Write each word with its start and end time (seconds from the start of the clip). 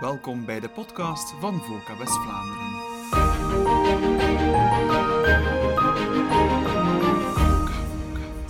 Welkom 0.00 0.44
bij 0.44 0.60
de 0.60 0.68
podcast 0.68 1.34
van 1.40 1.60
Voca 1.60 1.98
West-Vlaanderen. 1.98 2.66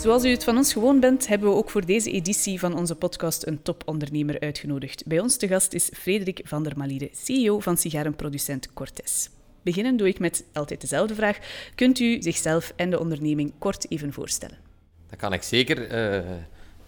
Zoals 0.00 0.24
u 0.24 0.28
het 0.28 0.44
van 0.44 0.56
ons 0.56 0.72
gewoon 0.72 1.00
bent, 1.00 1.26
hebben 1.26 1.48
we 1.48 1.54
ook 1.54 1.70
voor 1.70 1.86
deze 1.86 2.10
editie 2.10 2.58
van 2.58 2.76
onze 2.76 2.94
podcast 2.94 3.46
een 3.46 3.62
topondernemer 3.62 4.40
uitgenodigd. 4.40 5.06
Bij 5.06 5.20
ons 5.20 5.36
te 5.36 5.48
gast 5.48 5.72
is 5.72 5.90
Frederik 5.94 6.40
van 6.44 6.62
der 6.62 6.76
Maliere, 6.76 7.08
CEO 7.12 7.60
van 7.60 7.76
sigarenproducent 7.76 8.72
Cortes. 8.72 9.30
Beginnen 9.62 9.96
doe 9.96 10.08
ik 10.08 10.18
met 10.18 10.44
altijd 10.52 10.80
dezelfde 10.80 11.14
vraag. 11.14 11.38
Kunt 11.74 11.98
u 11.98 12.22
zichzelf 12.22 12.72
en 12.76 12.90
de 12.90 13.00
onderneming 13.00 13.52
kort 13.58 13.90
even 13.90 14.12
voorstellen? 14.12 14.58
Dat 15.10 15.18
kan 15.18 15.32
ik 15.32 15.42
zeker. 15.42 15.90
Uh, 16.24 16.30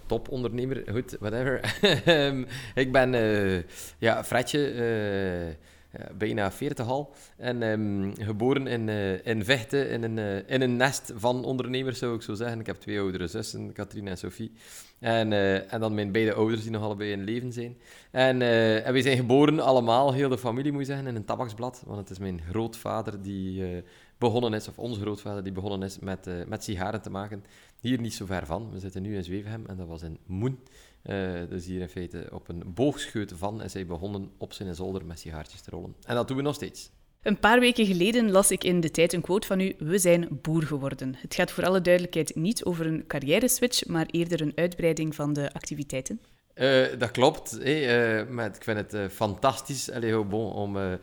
topondernemer, 0.09 0.82
goed, 0.93 1.16
whatever. 1.20 1.61
Ehm, 2.04 2.45
ik 2.74 2.93
ben 2.93 3.14
uh, 3.14 3.62
ja, 3.98 4.24
Fredje, 4.24 4.74
uh, 4.74 6.05
bijna 6.16 6.52
40 6.52 6.88
al. 6.88 7.14
En 7.37 7.62
um, 7.62 8.14
geboren 8.20 8.66
in, 8.66 8.88
in 9.24 9.45
Vechten, 9.45 9.91
in 9.91 10.02
een, 10.02 10.47
in 10.47 10.60
een 10.60 10.77
nest 10.77 11.12
van 11.16 11.45
ondernemers, 11.45 11.98
zou 11.98 12.14
ik 12.14 12.23
zo 12.23 12.34
zeggen. 12.34 12.60
Ik 12.60 12.66
heb 12.66 12.77
twee 12.77 13.00
oudere 13.00 13.27
zussen, 13.27 13.73
Katrien 13.73 14.09
en 14.09 14.19
Sophie. 14.19 14.52
En, 14.98 15.33
en 15.70 15.80
dan 15.80 15.95
mijn 15.95 16.12
beide 16.12 16.34
ouders, 16.34 16.62
die 16.62 16.70
nog 16.70 16.83
allebei 16.83 17.11
in 17.11 17.25
leven 17.25 17.52
zijn. 17.52 17.77
En, 18.11 18.42
en 18.84 18.92
we 18.92 19.02
zijn 19.02 19.16
geboren 19.16 19.61
allemaal, 19.61 20.12
heel 20.12 20.28
de 20.28 20.38
familie 20.38 20.72
moet 20.72 20.80
je 20.80 20.86
zeggen, 20.86 21.06
in 21.06 21.16
een 21.16 21.25
tabaksblad. 21.25 21.83
Want 21.86 21.98
het 21.98 22.11
is 22.11 22.19
mijn 22.19 22.41
grootvader 22.50 23.22
die 23.22 23.83
begonnen 24.19 24.55
is, 24.55 24.69
of 24.69 24.78
onze 24.78 25.00
grootvader 25.00 25.42
die 25.42 25.52
begonnen 25.52 25.83
is 25.83 25.98
met, 25.98 26.28
met 26.47 26.64
sigaren 26.64 27.02
te 27.02 27.11
maken. 27.11 27.45
Hier 27.80 28.00
niet 28.00 28.14
zo 28.14 28.27
ver 28.27 28.46
van. 28.46 28.70
We 28.70 28.78
zitten 28.78 29.02
nu 29.02 29.16
in 29.16 29.24
Zwevenhem 29.24 29.66
en 29.66 29.77
dat 29.77 29.86
was 29.86 30.02
in 30.02 30.19
Moen. 30.27 30.59
Uh, 31.05 31.41
dus 31.48 31.66
hier 31.66 31.80
in 31.80 31.88
feite 31.88 32.28
op 32.32 32.48
een 32.48 32.62
boogscheut 32.74 33.32
van 33.36 33.62
is 33.62 33.73
hij 33.73 33.86
begonnen 33.86 34.30
op 34.38 34.52
zijn 34.52 34.74
zolder 34.74 35.06
met 35.06 35.19
sigaartjes 35.19 35.60
te 35.60 35.70
rollen. 35.70 35.95
En 36.06 36.14
dat 36.14 36.28
doen 36.28 36.36
we 36.36 36.42
nog 36.42 36.55
steeds. 36.55 36.91
Een 37.22 37.38
paar 37.38 37.61
weken 37.61 37.86
geleden 37.86 38.30
las 38.30 38.50
ik 38.50 38.64
in 38.64 38.80
de 38.80 38.91
tijd 38.91 39.12
een 39.12 39.20
quote 39.20 39.47
van 39.47 39.61
u: 39.61 39.75
We 39.78 39.98
zijn 39.98 40.28
boer 40.42 40.62
geworden. 40.62 41.14
Het 41.19 41.34
gaat 41.34 41.50
voor 41.50 41.66
alle 41.66 41.80
duidelijkheid 41.80 42.34
niet 42.34 42.64
over 42.64 42.86
een 42.86 43.06
carrière-switch, 43.06 43.86
maar 43.86 44.06
eerder 44.06 44.41
een 44.41 44.53
uitbreiding 44.55 45.14
van 45.14 45.33
de 45.33 45.53
activiteiten. 45.53 46.20
Uh, 46.55 46.86
dat 46.98 47.10
klopt. 47.10 47.50
Hey, 47.50 48.20
uh, 48.20 48.28
maar 48.28 48.47
ik 48.47 48.62
vind 48.62 48.92
het 48.92 49.12
fantastisch 49.12 49.91
Allee, 49.91 50.25
bon, 50.25 50.53
om, 50.53 50.98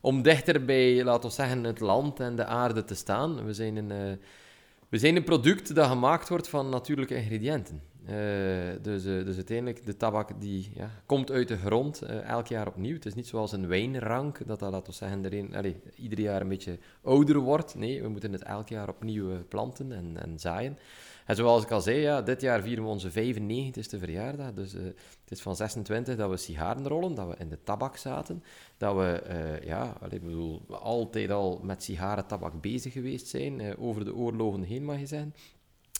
om 0.00 0.22
dichter 0.22 0.64
bij, 0.64 1.04
laten 1.04 1.28
we 1.28 1.34
zeggen, 1.34 1.64
het 1.64 1.80
land 1.80 2.20
en 2.20 2.36
de 2.36 2.44
aarde 2.44 2.84
te 2.84 2.94
staan. 2.94 3.44
We 3.44 3.54
zijn 3.54 3.76
een 3.76 4.20
we 4.88 4.98
zijn 4.98 5.16
een 5.16 5.24
product 5.24 5.74
dat 5.74 5.86
gemaakt 5.86 6.28
wordt 6.28 6.48
van 6.48 6.68
natuurlijke 6.68 7.14
ingrediënten. 7.14 7.82
Uh, 8.02 8.14
dus, 8.82 9.04
uh, 9.04 9.24
dus 9.24 9.36
uiteindelijk, 9.36 9.86
de 9.86 9.96
tabak 9.96 10.40
die 10.40 10.70
ja, 10.74 10.90
komt 11.06 11.30
uit 11.30 11.48
de 11.48 11.56
grond 11.56 12.02
uh, 12.02 12.28
elk 12.28 12.46
jaar 12.46 12.66
opnieuw. 12.66 12.94
Het 12.94 13.06
is 13.06 13.14
niet 13.14 13.26
zoals 13.26 13.52
een 13.52 13.66
wijnrank, 13.66 14.38
dat 14.46 14.58
dat, 14.58 14.70
laten 14.70 14.90
we 14.90 14.96
zeggen, 14.98 15.24
erin, 15.24 15.54
allez, 15.54 15.74
ieder 15.94 16.20
jaar 16.20 16.40
een 16.40 16.48
beetje 16.48 16.78
ouder 17.02 17.38
wordt. 17.38 17.74
Nee, 17.74 18.02
we 18.02 18.08
moeten 18.08 18.32
het 18.32 18.42
elk 18.42 18.68
jaar 18.68 18.88
opnieuw 18.88 19.46
planten 19.48 19.92
en, 19.92 20.22
en 20.22 20.38
zaaien. 20.38 20.78
En 21.28 21.36
zoals 21.36 21.62
ik 21.62 21.70
al 21.70 21.80
zei, 21.80 21.96
ja, 21.96 22.22
dit 22.22 22.40
jaar 22.40 22.62
vieren 22.62 22.84
we 22.84 22.90
onze 22.90 23.10
95ste 23.10 23.98
verjaardag. 23.98 24.52
Dus 24.52 24.74
uh, 24.74 24.82
het 24.84 25.30
is 25.30 25.42
van 25.42 25.56
26 25.56 26.16
dat 26.16 26.30
we 26.30 26.36
sigaren 26.36 26.88
rollen, 26.88 27.14
dat 27.14 27.28
we 27.28 27.34
in 27.38 27.48
de 27.48 27.62
tabak 27.64 27.96
zaten. 27.96 28.42
Dat 28.76 28.96
we 28.96 29.22
uh, 29.30 29.66
ja, 29.66 29.96
allee, 30.00 30.20
bedoel, 30.20 30.62
altijd 30.68 31.30
al 31.30 31.60
met 31.62 31.82
sigarentabak 31.82 32.60
bezig 32.60 32.92
geweest 32.92 33.26
zijn, 33.26 33.60
uh, 33.60 33.72
over 33.78 34.04
de 34.04 34.14
oorlogen 34.14 34.62
heen 34.62 34.84
mag 34.84 34.98
je 34.98 35.06
zeggen. 35.06 35.34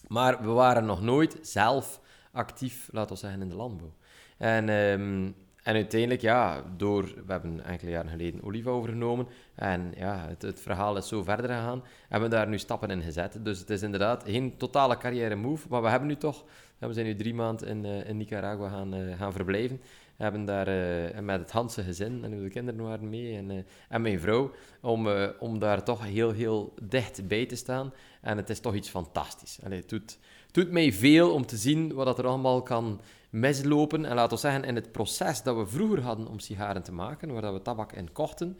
Maar 0.06 0.42
we 0.42 0.50
waren 0.50 0.84
nog 0.84 1.02
nooit 1.02 1.38
zelf 1.42 2.00
actief, 2.32 2.88
laten 2.92 3.14
we 3.14 3.20
zeggen, 3.20 3.42
in 3.42 3.48
de 3.48 3.56
landbouw. 3.56 3.92
En 4.38 4.68
um, 4.68 5.34
en 5.68 5.74
uiteindelijk, 5.74 6.20
ja, 6.20 6.62
door, 6.76 7.02
we 7.04 7.32
hebben 7.32 7.64
enkele 7.64 7.90
jaren 7.90 8.10
geleden 8.10 8.42
Oliva 8.42 8.70
overgenomen. 8.70 9.26
En 9.54 9.92
ja, 9.96 10.26
het, 10.28 10.42
het, 10.42 10.60
verhaal 10.60 10.96
is 10.96 11.08
zo 11.08 11.22
verder 11.22 11.46
gegaan. 11.46 11.82
Hebben 12.08 12.30
we 12.30 12.36
daar 12.36 12.48
nu 12.48 12.58
stappen 12.58 12.90
in 12.90 13.02
gezet. 13.02 13.38
Dus 13.42 13.58
het 13.58 13.70
is 13.70 13.82
inderdaad 13.82 14.22
geen 14.26 14.56
totale 14.56 14.96
carrière 14.96 15.34
move. 15.34 15.66
Maar 15.70 15.82
we 15.82 15.88
hebben 15.88 16.08
nu 16.08 16.16
toch, 16.16 16.44
we 16.78 16.92
zijn 16.92 17.06
nu 17.06 17.14
drie 17.14 17.34
maanden 17.34 17.68
in, 17.68 17.84
uh, 17.84 18.08
in 18.08 18.16
Nicaragua 18.16 18.68
gaan, 18.68 18.94
uh, 18.94 19.18
gaan 19.18 19.32
verblijven. 19.32 19.80
We 20.16 20.22
hebben 20.22 20.44
daar 20.44 20.68
uh, 20.68 21.18
met 21.18 21.40
het 21.40 21.50
Hanse 21.50 21.82
gezin, 21.82 22.24
en 22.24 22.42
de 22.42 22.48
kinderen 22.48 22.82
waren 22.82 23.08
mee, 23.08 23.36
en, 23.36 23.66
en 23.88 24.02
mijn 24.02 24.20
vrouw, 24.20 24.50
om, 24.80 25.08
om 25.38 25.58
daar 25.58 25.84
toch 25.84 26.04
heel, 26.04 26.30
heel 26.30 26.74
dicht 26.82 27.28
bij 27.28 27.46
te 27.46 27.56
staan. 27.56 27.92
En 28.20 28.36
het 28.36 28.50
is 28.50 28.60
toch 28.60 28.74
iets 28.74 28.88
fantastisch. 28.88 29.58
Allee, 29.64 29.78
het, 29.78 29.88
doet, 29.88 30.18
het 30.48 30.56
doet 30.56 30.70
mij 30.70 30.92
veel 30.92 31.32
om 31.32 31.46
te 31.46 31.56
zien 31.56 31.94
wat 31.94 32.18
er 32.18 32.26
allemaal 32.26 32.62
kan 32.62 33.00
mislopen. 33.30 34.04
En 34.04 34.14
laten 34.14 34.34
we 34.34 34.42
zeggen, 34.42 34.64
in 34.64 34.74
het 34.74 34.92
proces 34.92 35.42
dat 35.42 35.56
we 35.56 35.66
vroeger 35.66 36.02
hadden 36.02 36.28
om 36.28 36.38
sigaren 36.38 36.82
te 36.82 36.92
maken, 36.92 37.32
waar 37.32 37.52
we 37.52 37.62
tabak 37.62 37.92
in 37.92 38.12
kochten, 38.12 38.58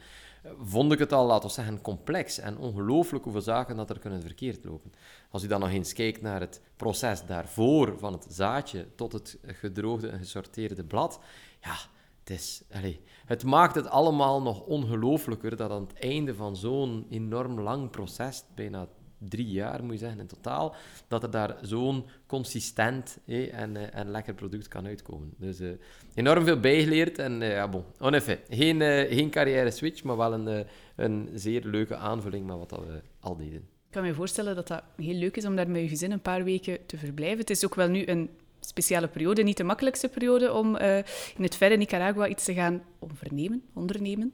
vond 0.59 0.91
ik 0.91 0.99
het 0.99 1.13
al, 1.13 1.25
laten 1.25 1.49
zeggen, 1.49 1.81
complex 1.81 2.39
en 2.39 2.57
ongelooflijk 2.57 3.23
hoeveel 3.23 3.41
zaken 3.41 3.75
dat 3.75 3.89
er 3.89 3.99
kunnen 3.99 4.21
verkeerd 4.21 4.65
lopen. 4.65 4.93
Als 5.31 5.43
u 5.43 5.47
dan 5.47 5.59
nog 5.59 5.69
eens 5.69 5.93
kijkt 5.93 6.21
naar 6.21 6.39
het 6.39 6.61
proces 6.75 7.25
daarvoor, 7.25 7.97
van 7.97 8.13
het 8.13 8.25
zaadje 8.29 8.87
tot 8.95 9.13
het 9.13 9.37
gedroogde 9.43 10.07
en 10.07 10.19
gesorteerde 10.19 10.83
blad, 10.83 11.19
ja, 11.61 11.75
het, 12.19 12.29
is, 12.29 12.61
allez, 12.71 12.97
het 13.25 13.43
maakt 13.43 13.75
het 13.75 13.87
allemaal 13.87 14.41
nog 14.41 14.61
ongelooflijker 14.61 15.55
dat 15.55 15.71
aan 15.71 15.87
het 15.87 15.99
einde 15.99 16.35
van 16.35 16.55
zo'n 16.55 17.05
enorm 17.09 17.59
lang 17.59 17.89
proces, 17.89 18.43
bijna 18.55 18.87
drie 19.19 19.47
jaar, 19.47 19.83
moet 19.83 19.93
je 19.93 19.99
zeggen, 19.99 20.19
in 20.19 20.27
totaal, 20.27 20.75
dat 21.07 21.23
er 21.23 21.31
daar 21.31 21.57
zo'n 21.61 22.05
consistent 22.25 23.17
en, 23.25 23.75
uh, 23.75 23.95
en 23.95 24.11
lekker 24.11 24.33
product 24.33 24.67
kan 24.67 24.85
uitkomen. 24.85 25.33
Dus 25.37 25.61
uh, 25.61 25.69
enorm 26.13 26.45
veel 26.45 26.59
bijgeleerd 26.59 27.19
en 27.19 27.41
uh, 27.41 27.51
ja, 27.51 27.67
bon. 27.67 27.83
En 27.99 28.13
effet, 28.13 28.39
geen, 28.49 28.81
geen 29.09 29.29
carrière 29.29 29.71
switch, 29.71 30.03
maar 30.03 30.17
wel 30.17 30.33
een, 30.33 30.65
een 30.95 31.29
zeer 31.33 31.65
leuke 31.65 31.95
aanvulling 31.95 32.45
met 32.45 32.57
wat 32.57 32.69
dat 32.69 32.79
we 32.79 33.01
al 33.19 33.35
deden. 33.37 33.67
Ik 33.85 33.95
kan 33.95 34.03
me 34.03 34.13
voorstellen 34.13 34.55
dat 34.55 34.67
dat 34.67 34.83
heel 34.95 35.13
leuk 35.13 35.37
is 35.37 35.45
om 35.45 35.55
daar 35.55 35.69
met 35.69 35.81
je 35.81 35.87
gezin 35.87 36.11
een 36.11 36.21
paar 36.21 36.43
weken 36.43 36.85
te 36.85 36.97
verblijven. 36.97 37.37
Het 37.37 37.49
is 37.49 37.65
ook 37.65 37.75
wel 37.75 37.87
nu 37.87 38.07
een 38.07 38.29
speciale 38.59 39.07
periode, 39.07 39.43
niet 39.43 39.57
de 39.57 39.63
makkelijkste 39.63 40.09
periode 40.09 40.53
om 40.53 40.77
in 40.77 41.43
het 41.43 41.55
verre 41.55 41.75
Nicaragua 41.75 42.27
iets 42.27 42.45
te 42.45 42.53
gaan 42.53 42.83
ondernemen. 42.99 43.63
ondernemen. 43.73 44.33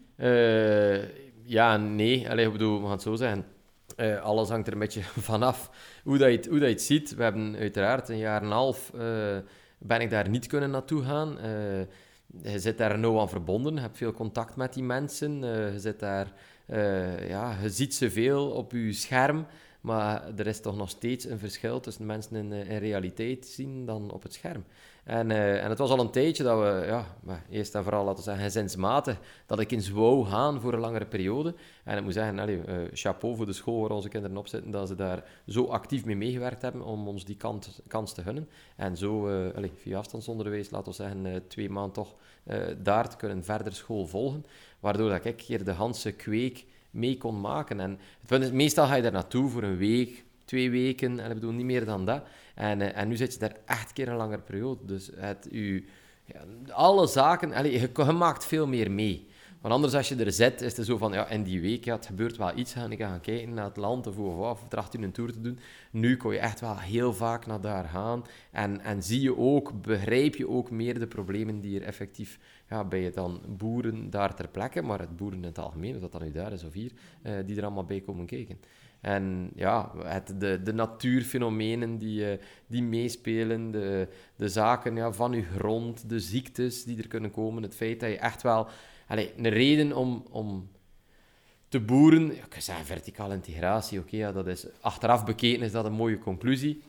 ja, 1.44 1.78
nee. 1.78 2.30
Allee, 2.30 2.46
ik 2.46 2.52
bedoel, 2.52 2.76
we 2.76 2.82
gaan 2.82 2.92
het 2.92 3.02
zo 3.02 3.16
zeggen 3.16 3.46
uh, 3.98 4.22
alles 4.22 4.50
hangt 4.50 4.68
er 4.68 4.74
een 4.74 4.80
beetje 4.80 5.02
vanaf 5.32 5.72
hoe, 6.04 6.18
dat 6.18 6.30
je 6.30 6.36
het, 6.36 6.46
hoe 6.46 6.60
dat 6.60 6.68
je 6.68 6.74
het 6.74 6.84
ziet. 6.84 7.16
We 7.16 7.24
hebben 7.24 7.56
uiteraard 7.56 8.10
een 8.10 8.18
jaar 8.18 8.42
en 8.42 8.48
een 8.48 8.54
half 8.54 8.92
uh, 8.96 9.38
ben 9.78 10.02
ik 10.02 10.10
daar 10.10 10.30
niet 10.30 10.48
kunnen 10.48 10.72
naartoe 10.72 11.04
gaan. 11.04 11.38
Uh, 11.38 11.80
je 12.52 12.60
zit 12.60 12.78
daar 12.78 13.00
nauw 13.00 13.20
aan 13.20 13.30
verbonden, 13.30 13.74
je 13.74 13.80
hebt 13.80 13.98
veel 13.98 14.12
contact 14.12 14.56
met 14.56 14.74
die 14.74 14.84
mensen. 14.84 15.40
je, 15.40 15.74
zit 15.80 16.00
daar, 16.00 16.34
ja, 17.28 17.58
je 17.62 17.70
ziet 17.70 17.96
ze 17.96 18.12
veel 18.12 18.50
op 18.50 18.72
je 18.72 18.94
scherm, 18.94 19.46
maar 19.82 20.38
er 20.38 20.48
is 20.48 20.62
toch 20.62 20.76
nog 20.76 20.90
steeds 20.90 21.26
een 21.26 21.40
verschil 21.40 21.80
tussen 21.80 22.06
mensen 22.06 22.36
in, 22.36 22.52
in 22.52 22.78
realiteit 22.78 23.46
zien 23.46 23.86
dan 23.86 24.12
op 24.12 24.24
het 24.24 24.34
scherm. 24.34 24.64
En, 25.06 25.30
uh, 25.30 25.64
en 25.64 25.70
het 25.70 25.78
was 25.78 25.90
al 25.90 26.00
een 26.00 26.10
tijdje 26.10 26.44
dat 26.44 26.60
we, 26.60 26.84
ja, 26.88 27.06
eerst 27.50 27.76
en 27.76 27.84
vooral 27.84 28.04
laten 28.04 28.18
we 28.18 28.24
zeggen, 28.24 28.44
gezinsmatig, 28.44 29.18
dat 29.46 29.60
ik 29.60 29.72
eens 29.72 29.90
wou 29.90 30.26
gaan 30.26 30.62
voor 30.62 30.74
een 30.74 30.80
langere 30.80 31.06
periode. 31.06 31.56
En 31.84 31.98
ik 31.98 32.04
moet 32.04 32.14
zeggen, 32.14 32.40
allez, 32.40 32.68
uh, 32.68 32.76
chapeau 32.94 33.36
voor 33.36 33.46
de 33.46 33.54
school 33.54 33.82
waar 33.82 33.90
onze 33.90 34.10
kinderen 34.10 34.38
op 34.38 34.48
zitten, 34.48 34.72
dat 34.72 34.88
ze 34.88 34.96
daar 34.96 35.24
zo 35.48 35.66
actief 35.66 36.06
mee 36.06 36.16
meegewerkt 36.16 36.62
hebben 36.62 36.82
om 36.82 37.08
ons 37.08 37.26
die 37.26 37.38
kant, 37.38 37.82
kans 37.88 38.14
te 38.14 38.22
gunnen. 38.22 38.50
En 38.76 38.98
zo, 38.98 39.28
allez, 39.56 39.72
via 39.76 39.98
afstandsonderwijs, 39.98 40.70
laten 40.70 40.90
we 40.90 40.96
zeggen, 40.96 41.48
twee 41.48 41.70
maanden 41.70 41.94
toch 41.94 42.16
daar 42.78 43.10
te 43.10 43.18
kunnen 43.18 43.44
verder 43.44 43.74
school 43.74 44.08
volgen. 44.08 44.46
Waardoor 44.80 45.10
dat 45.10 45.26
ik 45.26 45.42
hier 45.42 45.64
de 45.64 45.72
Hanse 45.72 46.12
kweek 46.12 46.66
mee 46.92 47.18
kon 47.18 47.42
maken. 47.42 47.80
En 47.80 48.00
het 48.28 48.54
meestal 48.54 48.88
ga 48.88 48.96
je 48.96 49.02
daar 49.02 49.12
naartoe 49.12 49.50
voor 49.50 49.64
een 49.64 49.78
week, 49.78 50.24
twee 50.46 50.72
weken, 50.72 51.20
en 51.20 51.28
ik 51.28 51.34
bedoel 51.34 51.52
niet 51.52 51.66
meer 51.66 51.86
dan 51.86 52.06
dat. 52.06 52.24
En, 52.56 52.80
uh, 52.80 52.98
en 52.98 53.08
nu 53.08 53.16
zit 53.16 53.34
je 53.34 53.40
daar 53.40 53.56
echt 53.66 53.94
keer 53.94 54.08
een 54.08 54.16
langere 54.16 54.42
periode. 54.42 54.86
Dus 54.86 55.10
het, 55.16 55.48
u, 55.52 55.88
ja, 56.26 56.40
alle 56.72 57.08
zaken, 57.08 57.54
allez, 57.54 57.82
je, 57.82 57.90
je, 58.06 58.12
maakt 58.12 58.46
veel 58.46 58.68
meer 58.68 58.92
mee. 58.92 59.28
Want 59.66 59.78
anders 59.78 59.94
als 59.94 60.10
je 60.10 60.16
er 60.16 60.32
zit, 60.32 60.62
is 60.62 60.78
het 60.78 60.86
zo 60.86 60.98
van, 60.98 61.14
ja, 61.14 61.30
in 61.30 61.44
die 61.44 61.62
week, 61.62 61.86
ja, 61.86 61.96
het 61.96 62.06
gebeurt 62.06 62.38
wel 62.38 62.58
iets, 62.58 62.74
ga 62.74 62.90
ik 62.90 63.00
gaan 63.00 63.22
kijken 63.22 63.54
naar 63.54 63.66
het 63.66 63.78
land 63.78 64.08
of 64.08 64.18
of, 64.18 64.38
of 64.38 64.68
tracht 64.68 64.94
je 64.94 65.00
een 65.00 65.12
tour 65.12 65.32
te 65.32 65.42
doen. 65.42 65.60
Nu 65.92 66.18
kon 66.18 66.34
je 66.34 66.40
echt 66.40 66.60
wel 66.60 66.78
heel 66.78 67.14
vaak 67.14 67.46
naar 67.46 67.62
daar 67.62 67.86
gaan 67.86 68.26
en, 68.52 68.82
en 68.82 69.04
zie 69.04 69.22
je 69.22 69.38
ook, 69.38 69.82
begrijp 69.82 70.36
je 70.36 70.50
ook 70.50 70.72
meer 70.72 71.00
de 71.00 71.08
problemen 71.08 71.60
die 71.60 71.80
er 71.80 71.86
effectief 71.86 72.40
ja, 72.70 72.84
bij 72.84 73.02
je 73.02 73.12
dan 73.12 73.42
boeren 73.48 74.10
daar 74.10 74.36
ter 74.36 74.48
plekke, 74.48 74.82
maar 74.82 75.00
het 75.00 75.18
boeren 75.18 75.40
in 75.40 75.46
het 75.46 75.60
algemeen, 75.60 75.96
of 75.96 76.02
dat 76.02 76.12
dan 76.12 76.24
nu 76.24 76.32
daar 76.32 76.54
is 76.54 76.64
of 76.64 76.74
hier, 76.74 76.92
uh, 77.24 77.34
die 77.46 77.58
er 77.58 77.64
allemaal 77.64 77.86
bij 77.86 78.02
komen 78.02 78.26
kijken. 78.26 78.60
En 79.06 79.52
ja, 79.56 79.92
het, 80.04 80.34
de, 80.40 80.62
de 80.64 80.74
natuurfenomenen 80.74 81.98
die, 81.98 82.32
uh, 82.32 82.38
die 82.68 82.84
meespelen, 82.84 83.72
de, 83.72 84.08
de 84.36 84.50
zaken 84.50 84.96
ja, 84.96 85.12
van 85.12 85.32
je 85.32 85.44
grond, 85.44 86.10
de 86.10 86.20
ziektes 86.20 86.84
die 86.84 86.98
er 86.98 87.08
kunnen 87.08 87.32
komen, 87.32 87.64
het 87.64 87.76
feit 87.76 88.00
dat 88.00 88.10
je 88.10 88.18
echt 88.18 88.42
wel... 88.42 88.68
Allez, 89.08 89.30
een 89.38 89.50
reden 89.50 89.94
om, 89.94 90.26
om 90.32 90.70
te 91.68 91.80
boeren... 91.80 92.32
Ik 92.32 92.46
kan 92.50 92.62
zeggen, 92.62 92.86
verticale 92.86 93.34
integratie, 93.34 94.00
oké, 94.00 94.16
ja, 94.16 94.32
dat 94.32 94.48
is... 94.48 94.68
Achteraf 94.82 95.26
bekeken 95.26 95.66
is 95.66 95.72
dat 95.72 95.86
een 95.86 95.94
mooie 95.94 96.20
conclusie. 96.20 96.84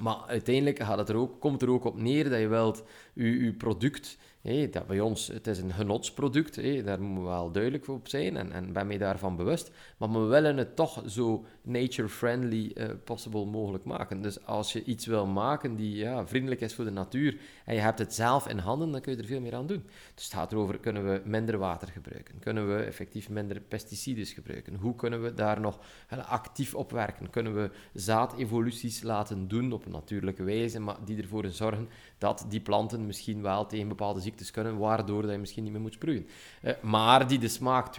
Maar 0.00 0.16
uiteindelijk 0.26 0.82
gaat 0.82 0.98
het 0.98 1.08
er 1.08 1.16
ook, 1.16 1.40
komt 1.40 1.62
er 1.62 1.70
ook 1.70 1.84
op 1.84 2.00
neer 2.00 2.30
dat 2.30 2.40
je 2.40 2.48
wilt 2.48 2.84
je, 3.12 3.44
je 3.44 3.52
product 3.52 4.18
Hey, 4.42 4.70
dat 4.70 4.86
bij 4.86 5.00
ons, 5.00 5.26
het 5.26 5.46
is 5.46 5.58
een 5.58 5.72
genotsproduct, 5.72 6.56
hey, 6.56 6.82
daar 6.82 7.02
moeten 7.02 7.22
we 7.22 7.28
wel 7.28 7.50
duidelijk 7.50 7.88
op 7.88 8.08
zijn 8.08 8.36
en, 8.36 8.52
en 8.52 8.72
ben 8.72 8.86
mij 8.86 8.98
daarvan 8.98 9.36
bewust. 9.36 9.70
Maar 9.96 10.12
we 10.12 10.18
willen 10.18 10.56
het 10.56 10.76
toch 10.76 11.02
zo 11.06 11.44
nature-friendly 11.62 12.70
uh, 12.74 12.88
possible 13.04 13.44
mogelijk 13.44 13.84
maken. 13.84 14.22
Dus 14.22 14.44
als 14.44 14.72
je 14.72 14.84
iets 14.84 15.06
wil 15.06 15.26
maken 15.26 15.76
die 15.76 15.96
ja, 15.96 16.26
vriendelijk 16.26 16.60
is 16.60 16.74
voor 16.74 16.84
de 16.84 16.90
natuur 16.90 17.40
en 17.64 17.74
je 17.74 17.80
hebt 17.80 17.98
het 17.98 18.14
zelf 18.14 18.48
in 18.48 18.58
handen, 18.58 18.90
dan 18.90 19.00
kun 19.00 19.12
je 19.12 19.18
er 19.18 19.24
veel 19.24 19.40
meer 19.40 19.54
aan 19.54 19.66
doen. 19.66 19.82
Dus 20.14 20.24
het 20.24 20.32
gaat 20.32 20.52
erover, 20.52 20.78
kunnen 20.78 21.12
we 21.12 21.22
minder 21.24 21.58
water 21.58 21.88
gebruiken? 21.88 22.38
Kunnen 22.38 22.76
we 22.76 22.82
effectief 22.82 23.28
minder 23.28 23.60
pesticiden 23.60 24.26
gebruiken? 24.26 24.74
Hoe 24.74 24.94
kunnen 24.94 25.22
we 25.22 25.34
daar 25.34 25.60
nog 25.60 25.78
actief 26.28 26.74
op 26.74 26.90
werken? 26.90 27.30
Kunnen 27.30 27.54
we 27.54 27.70
zaadevoluties 27.94 29.02
laten 29.02 29.48
doen 29.48 29.72
op 29.72 29.84
een 29.84 29.92
natuurlijke 29.92 30.42
wijze, 30.42 30.80
maar 30.80 30.96
die 31.04 31.22
ervoor 31.22 31.48
zorgen 31.48 31.88
dat 32.20 32.44
die 32.48 32.60
planten 32.60 33.06
misschien 33.06 33.42
wel 33.42 33.66
tegen 33.66 33.88
bepaalde 33.88 34.20
ziektes 34.20 34.50
kunnen, 34.50 34.78
waardoor 34.78 35.22
dat 35.22 35.30
je 35.30 35.38
misschien 35.38 35.62
niet 35.62 35.72
meer 35.72 35.80
moet 35.80 35.92
sproeien. 35.92 36.26
Uh, 36.62 36.72
maar 36.82 37.28
die 37.28 37.38
de 37.38 37.48
smaak 37.48 37.96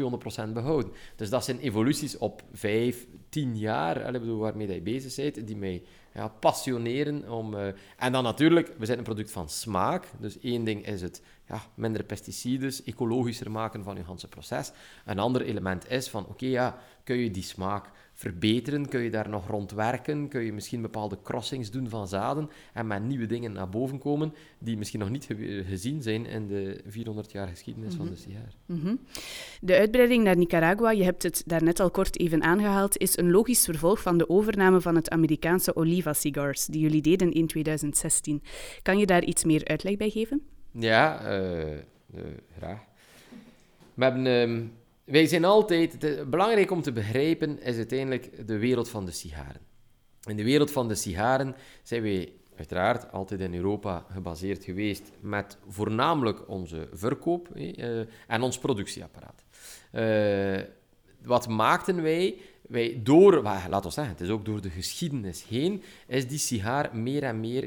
200% 0.48 0.52
behouden. 0.54 0.92
Dus 1.16 1.30
dat 1.30 1.46
zijn 1.46 1.60
evoluties 1.60 2.18
op 2.18 2.44
5, 2.54 3.08
10 3.30 3.58
jaar, 3.58 4.12
bedoel, 4.12 4.40
waarmee 4.40 4.74
je 4.74 4.82
bezig 4.82 5.16
bent, 5.16 5.48
die 5.48 5.56
mij 5.56 5.84
ja, 6.14 6.28
passioneren. 6.28 7.32
Om, 7.32 7.54
uh, 7.54 7.68
en 7.98 8.12
dan 8.12 8.24
natuurlijk, 8.24 8.74
we 8.78 8.86
zijn 8.86 8.98
een 8.98 9.04
product 9.04 9.32
van 9.32 9.50
smaak. 9.50 10.08
Dus 10.20 10.40
één 10.40 10.64
ding 10.64 10.86
is 10.86 11.02
het 11.02 11.22
ja, 11.52 11.62
minder 11.76 12.04
pesticiden, 12.04 12.74
ecologischer 12.86 13.52
maken 13.52 13.84
van 13.84 13.96
je 13.96 14.04
hele 14.06 14.28
proces. 14.30 14.72
Een 15.06 15.20
ander 15.20 15.42
element 15.42 15.90
is 15.90 16.10
van, 16.10 16.26
oké, 16.28 16.46
ja, 16.46 16.78
kun 17.04 17.16
je 17.16 17.32
die 17.32 17.44
smaak 17.44 17.90
verbeteren? 18.14 18.90
Kun 18.90 19.02
je 19.02 19.10
daar 19.10 19.30
nog 19.30 19.48
rond 19.48 19.72
werken? 19.72 20.28
Kun 20.28 20.42
je 20.42 20.54
misschien 20.54 20.82
bepaalde 20.82 21.18
crossings 21.24 21.72
doen 21.72 21.90
van 21.90 22.08
zaden 22.08 22.50
en 22.74 22.88
met 22.88 23.04
nieuwe 23.04 23.26
dingen 23.26 23.52
naar 23.52 23.70
boven 23.70 24.00
komen 24.00 24.34
die 24.60 24.78
misschien 24.78 25.00
nog 25.00 25.10
niet 25.10 25.28
gezien 25.66 26.02
zijn 26.02 26.26
in 26.26 26.48
de 26.48 26.82
400 26.88 27.32
jaar 27.32 27.48
geschiedenis 27.48 27.96
van 27.96 28.06
de 28.06 28.12
mhm. 28.12 28.22
sigaar? 28.22 28.54
Mhm. 28.66 28.96
De 29.62 29.78
uitbreiding 29.78 30.24
naar 30.24 30.38
Nicaragua, 30.38 30.92
je 30.92 31.04
hebt 31.04 31.24
het 31.24 31.44
daarnet 31.46 31.80
al 31.80 31.92
kort 31.92 32.20
even 32.20 32.44
aangehaald, 32.44 32.98
is 32.98 33.18
een 33.18 33.32
logisch 33.32 33.64
vervolg 33.64 34.02
van 34.02 34.18
de 34.18 34.30
overname 34.30 34.82
van 34.82 34.96
het 34.96 35.10
Amerikaanse 35.10 35.76
Oliva 35.76 36.14
Cigars, 36.14 36.66
die 36.66 36.82
jullie 36.82 37.02
deden 37.02 37.32
in 37.32 37.48
2016. 37.48 38.42
Kan 38.82 38.98
je 38.98 39.06
daar 39.06 39.24
iets 39.24 39.44
meer 39.44 39.66
uitleg 39.66 39.98
bij 39.98 40.10
geven? 40.10 40.42
Ja, 40.72 41.22
uh, 41.40 41.78
graag. 42.58 42.80
We. 43.94 44.06
Ehm, 44.06 44.64
wij 45.04 45.26
zijn 45.26 45.46
altijd... 45.46 46.00
belangrijk 46.30 46.72
om 46.72 46.82
te 46.82 46.92
begrijpen 46.92 47.62
is 47.62 47.76
uiteindelijk 47.76 48.48
de 48.48 48.58
wereld 48.58 48.90
van 48.90 49.06
de 49.06 49.12
sigaren. 49.12 49.62
In 50.28 50.38
de 50.38 50.44
wereld 50.44 50.72
van 50.72 50.88
de 50.88 50.96
sigaren 50.96 51.56
zijn 51.84 52.02
wij 52.02 52.34
uiteraard 52.58 53.12
altijd 53.12 53.40
in 53.40 53.56
Europa 53.56 54.06
gebaseerd 54.12 54.64
geweest 54.64 55.12
met 55.20 55.58
voornamelijk 55.68 56.50
onze 56.50 56.88
verkoop 56.94 57.50
eh, 57.56 58.00
en 58.28 58.42
ons 58.42 58.60
productieapparaat. 58.60 59.44
Uh, 59.94 60.60
wat 61.24 61.48
maakten 61.48 62.02
wij? 62.02 62.38
Wij 62.72 63.00
door, 63.04 63.42
laten 63.42 63.82
we 63.82 63.90
zeggen, 63.90 64.14
het 64.14 64.22
is 64.22 64.30
ook 64.30 64.46
door 64.46 64.62
de 64.62 64.70
geschiedenis 64.70 65.46
heen, 65.48 65.84
is 66.08 66.28
die 66.28 66.38
sigaar 66.38 66.98
meer 66.98 67.24
en 67.24 67.40
meer 67.40 67.64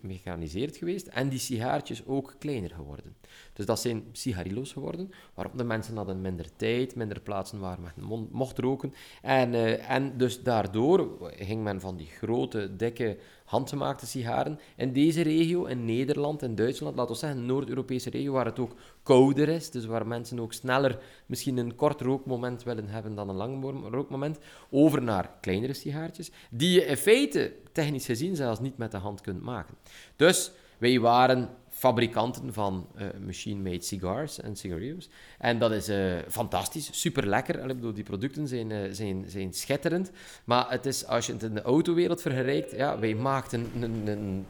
gemechaniseerd 0.00 0.76
geweest 0.76 1.06
en 1.06 1.28
die 1.28 1.38
sigaartjes 1.38 2.06
ook 2.06 2.34
kleiner 2.38 2.70
geworden. 2.70 3.16
Dus 3.52 3.66
dat 3.66 3.80
zijn 3.80 4.04
sigarillo's 4.12 4.72
geworden, 4.72 5.10
waarop 5.34 5.58
de 5.58 5.64
mensen 5.64 5.96
hadden 5.96 6.20
minder 6.20 6.46
tijd, 6.56 6.94
minder 6.94 7.20
plaatsen 7.20 7.58
waar 7.58 7.78
men 7.80 8.28
mocht 8.30 8.58
roken. 8.58 8.94
En, 9.22 9.54
uh, 9.54 9.90
en 9.90 10.16
dus 10.16 10.42
daardoor 10.42 11.30
ging 11.36 11.62
men 11.62 11.80
van 11.80 11.96
die 11.96 12.06
grote, 12.06 12.76
dikke 12.76 13.16
handgemaakte 13.48 14.06
sigaren. 14.06 14.58
In 14.76 14.92
deze 14.92 15.22
regio, 15.22 15.64
in 15.64 15.84
Nederland 15.84 16.42
en 16.42 16.54
Duitsland, 16.54 16.96
laten 16.96 17.12
we 17.12 17.18
zeggen, 17.18 17.46
Noord-Europese 17.46 18.10
regio, 18.10 18.32
waar 18.32 18.44
het 18.44 18.58
ook 18.58 18.74
kouder 19.02 19.48
is, 19.48 19.70
dus 19.70 19.86
waar 19.86 20.06
mensen 20.06 20.40
ook 20.40 20.52
sneller 20.52 20.98
misschien 21.26 21.56
een 21.56 21.74
kort 21.74 22.00
rookmoment 22.00 22.62
willen 22.62 22.88
hebben 22.88 23.14
dan 23.14 23.28
een 23.28 23.36
lang 23.36 23.64
rookmoment, 23.90 24.38
over 24.70 25.02
naar 25.02 25.30
kleinere 25.40 25.74
sigaartjes, 25.74 26.30
die 26.50 26.70
je 26.70 26.84
in 26.84 26.96
feite, 26.96 27.52
technisch 27.72 28.06
gezien, 28.06 28.36
zelfs 28.36 28.60
niet 28.60 28.76
met 28.78 28.90
de 28.90 28.96
hand 28.96 29.20
kunt 29.20 29.42
maken. 29.42 29.74
Dus 30.16 30.50
wij 30.78 31.00
waren 31.00 31.48
fabrikanten 31.78 32.52
van 32.52 32.86
uh, 32.96 33.06
machine-made 33.26 33.82
cigars 33.82 34.40
en 34.40 34.56
cigarillos. 34.56 35.08
En 35.38 35.58
dat 35.58 35.72
is 35.72 35.88
uh, 35.88 36.18
fantastisch, 36.28 37.00
super 37.00 37.26
lekker. 37.26 37.60
Ik 37.60 37.66
bedoel, 37.66 37.92
die 37.92 38.04
producten 38.04 38.48
zijn, 38.48 38.70
uh, 38.70 38.78
zijn, 38.90 39.24
zijn 39.28 39.52
schitterend. 39.52 40.10
Maar 40.44 40.70
het 40.70 40.86
is, 40.86 41.06
als 41.06 41.26
je 41.26 41.32
het 41.32 41.42
in 41.42 41.54
de 41.54 41.62
autowereld 41.62 42.22
vergelijkt, 42.22 42.70
ja, 42.70 42.98
wij 42.98 43.14
maakten 43.14 43.70
een, 43.74 43.82
een, 43.82 44.06
een 44.06 44.46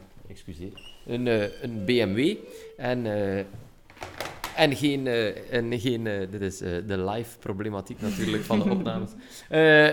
een, 1.05 1.27
een 1.61 1.85
BMW 1.85 2.35
en 2.77 3.05
en 4.59 4.75
geen, 4.75 5.05
uh, 5.05 5.53
en 5.53 5.79
geen 5.79 6.05
uh, 6.05 6.31
dit 6.31 6.41
is 6.41 6.61
uh, 6.61 6.69
de 6.87 7.03
live 7.03 7.37
problematiek 7.39 8.01
natuurlijk 8.01 8.43
van 8.43 8.59
de 8.59 8.69
opnames. 8.75 9.11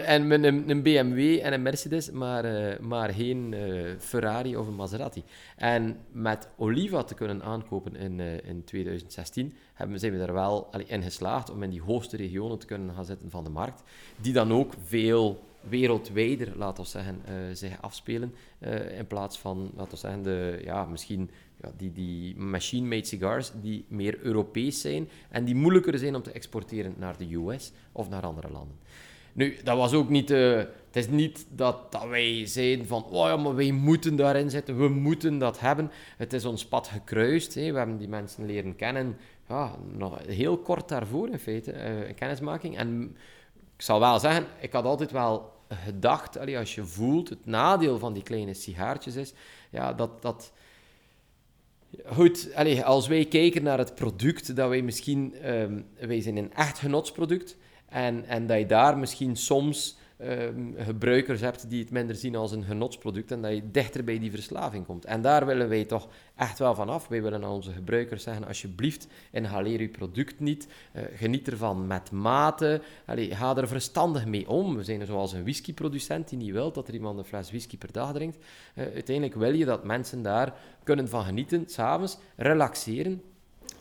en 0.06 0.26
met 0.26 0.44
een, 0.44 0.70
een, 0.70 0.82
BMW 0.82 1.38
en 1.42 1.52
een 1.52 1.62
Mercedes, 1.62 2.10
maar, 2.10 2.44
maar 2.82 3.14
geen 3.14 3.54
Ferrari 3.98 4.56
of 4.56 4.66
een 4.66 4.74
Maserati. 4.74 5.22
En 5.56 5.96
met 6.12 6.48
Oliva 6.56 7.02
te 7.02 7.14
kunnen 7.14 7.42
aankopen 7.42 7.96
in, 7.96 8.20
in 8.44 8.64
2016, 8.64 9.54
hebben, 9.74 9.98
zijn 9.98 10.12
we 10.12 10.18
er 10.18 10.32
wel 10.32 10.68
allee, 10.70 10.86
in 10.86 11.02
geslaagd 11.02 11.50
om 11.50 11.62
in 11.62 11.70
die 11.70 11.82
hoogste 11.82 12.16
regionen 12.16 12.58
te 12.58 12.66
kunnen 12.66 12.94
gaan 12.94 13.04
zitten 13.04 13.30
van 13.30 13.44
de 13.44 13.50
markt, 13.50 13.82
die 14.20 14.32
dan 14.32 14.52
ook 14.52 14.72
veel 14.84 15.44
wereldwijder, 15.60 16.52
laten 16.56 16.84
we 16.84 16.90
zeggen, 16.90 17.20
zich 17.52 17.82
afspelen, 17.82 18.34
in 18.98 19.06
plaats 19.06 19.38
van, 19.38 19.70
laten 19.76 19.92
we 19.92 19.96
zeggen, 19.96 20.22
de, 20.22 20.60
ja, 20.64 20.84
misschien 20.84 21.30
ja, 21.62 21.72
die, 21.76 21.92
die 21.92 22.36
machine-made 22.36 23.06
cigars 23.06 23.52
die 23.60 23.84
meer 23.88 24.18
Europees 24.22 24.80
zijn 24.80 25.08
en 25.30 25.44
die 25.44 25.54
moeilijker 25.54 25.98
zijn 25.98 26.14
om 26.14 26.22
te 26.22 26.32
exporteren 26.32 26.94
naar 26.98 27.16
de 27.16 27.34
US 27.34 27.72
of 27.92 28.08
naar 28.08 28.22
andere 28.22 28.50
landen. 28.50 28.76
Nu, 29.36 29.56
dat 29.64 29.76
was 29.76 29.92
ook 29.92 30.08
niet... 30.08 30.30
Uh, 30.30 30.56
het 30.56 31.04
is 31.04 31.08
niet 31.08 31.46
dat, 31.50 31.92
dat 31.92 32.08
wij 32.08 32.46
zeiden 32.46 32.86
van... 32.86 33.04
Oh 33.04 33.26
ja, 33.26 33.36
maar 33.36 33.54
wij 33.54 33.70
moeten 33.70 34.16
daarin 34.16 34.50
zitten. 34.50 34.78
We 34.78 34.88
moeten 34.88 35.38
dat 35.38 35.60
hebben. 35.60 35.90
Het 36.16 36.32
is 36.32 36.44
ons 36.44 36.66
pad 36.66 36.88
gekruist. 36.88 37.54
Hè. 37.54 37.72
We 37.72 37.78
hebben 37.78 37.96
die 37.96 38.08
mensen 38.08 38.46
leren 38.46 38.76
kennen. 38.76 39.16
Ja, 39.48 39.74
nog 39.92 40.18
heel 40.26 40.58
kort 40.58 40.88
daarvoor 40.88 41.28
in 41.28 41.38
feite. 41.38 41.72
Uh, 41.72 42.14
kennismaking. 42.14 42.76
En 42.76 43.16
ik 43.76 43.82
zal 43.82 44.00
wel 44.00 44.18
zeggen, 44.18 44.46
ik 44.60 44.72
had 44.72 44.84
altijd 44.84 45.10
wel 45.10 45.52
gedacht... 45.68 46.38
Allee, 46.38 46.58
als 46.58 46.74
je 46.74 46.84
voelt, 46.84 47.28
het 47.28 47.46
nadeel 47.46 47.98
van 47.98 48.12
die 48.12 48.22
kleine 48.22 48.54
sigaartjes 48.54 49.14
is... 49.14 49.32
Ja, 49.70 49.92
dat... 49.92 50.22
dat 50.22 50.52
Goed, 52.04 52.48
allez, 52.54 52.82
als 52.82 53.08
wij 53.08 53.24
kijken 53.24 53.62
naar 53.62 53.78
het 53.78 53.94
product, 53.94 54.56
dat 54.56 54.68
wij 54.68 54.82
misschien... 54.82 55.34
Um, 55.50 55.86
wij 55.98 56.20
zijn 56.20 56.36
een 56.36 56.54
echt 56.54 56.78
genotsproduct. 56.78 57.56
En, 57.88 58.24
en 58.26 58.46
dat 58.46 58.58
je 58.58 58.66
daar 58.66 58.98
misschien 58.98 59.36
soms 59.36 59.96
um, 60.22 60.74
gebruikers 60.78 61.40
hebt 61.40 61.70
die 61.70 61.80
het 61.80 61.90
minder 61.90 62.16
zien 62.16 62.36
als 62.36 62.52
een 62.52 62.64
genotsproduct 62.64 63.30
en 63.30 63.42
dat 63.42 63.54
je 63.54 63.70
dichter 63.70 64.04
bij 64.04 64.18
die 64.18 64.30
verslaving 64.30 64.86
komt. 64.86 65.04
En 65.04 65.22
daar 65.22 65.46
willen 65.46 65.68
wij 65.68 65.84
toch 65.84 66.08
echt 66.36 66.58
wel 66.58 66.74
van 66.74 66.88
af. 66.88 67.08
Wij 67.08 67.22
willen 67.22 67.44
aan 67.44 67.50
onze 67.50 67.72
gebruikers 67.72 68.22
zeggen, 68.22 68.46
alsjeblieft, 68.46 69.06
inhaleer 69.30 69.80
je 69.80 69.88
product 69.88 70.40
niet, 70.40 70.68
uh, 70.96 71.02
geniet 71.14 71.48
ervan 71.48 71.86
met 71.86 72.10
mate, 72.10 72.80
ga 73.06 73.56
er 73.56 73.68
verstandig 73.68 74.26
mee 74.26 74.48
om. 74.48 74.76
We 74.76 74.84
zijn 74.84 75.06
zoals 75.06 75.32
een 75.32 75.42
whiskyproducent 75.42 76.28
die 76.28 76.38
niet 76.38 76.52
wil 76.52 76.72
dat 76.72 76.88
er 76.88 76.94
iemand 76.94 77.18
een 77.18 77.24
fles 77.24 77.48
whisky 77.48 77.78
per 77.78 77.92
dag 77.92 78.12
drinkt. 78.12 78.36
Uh, 78.36 78.84
uiteindelijk 78.94 79.36
wil 79.36 79.54
je 79.54 79.64
dat 79.64 79.84
mensen 79.84 80.22
daar 80.22 80.54
kunnen 80.82 81.08
van 81.08 81.24
genieten, 81.24 81.64
s'avonds, 81.66 82.18
relaxeren, 82.36 83.22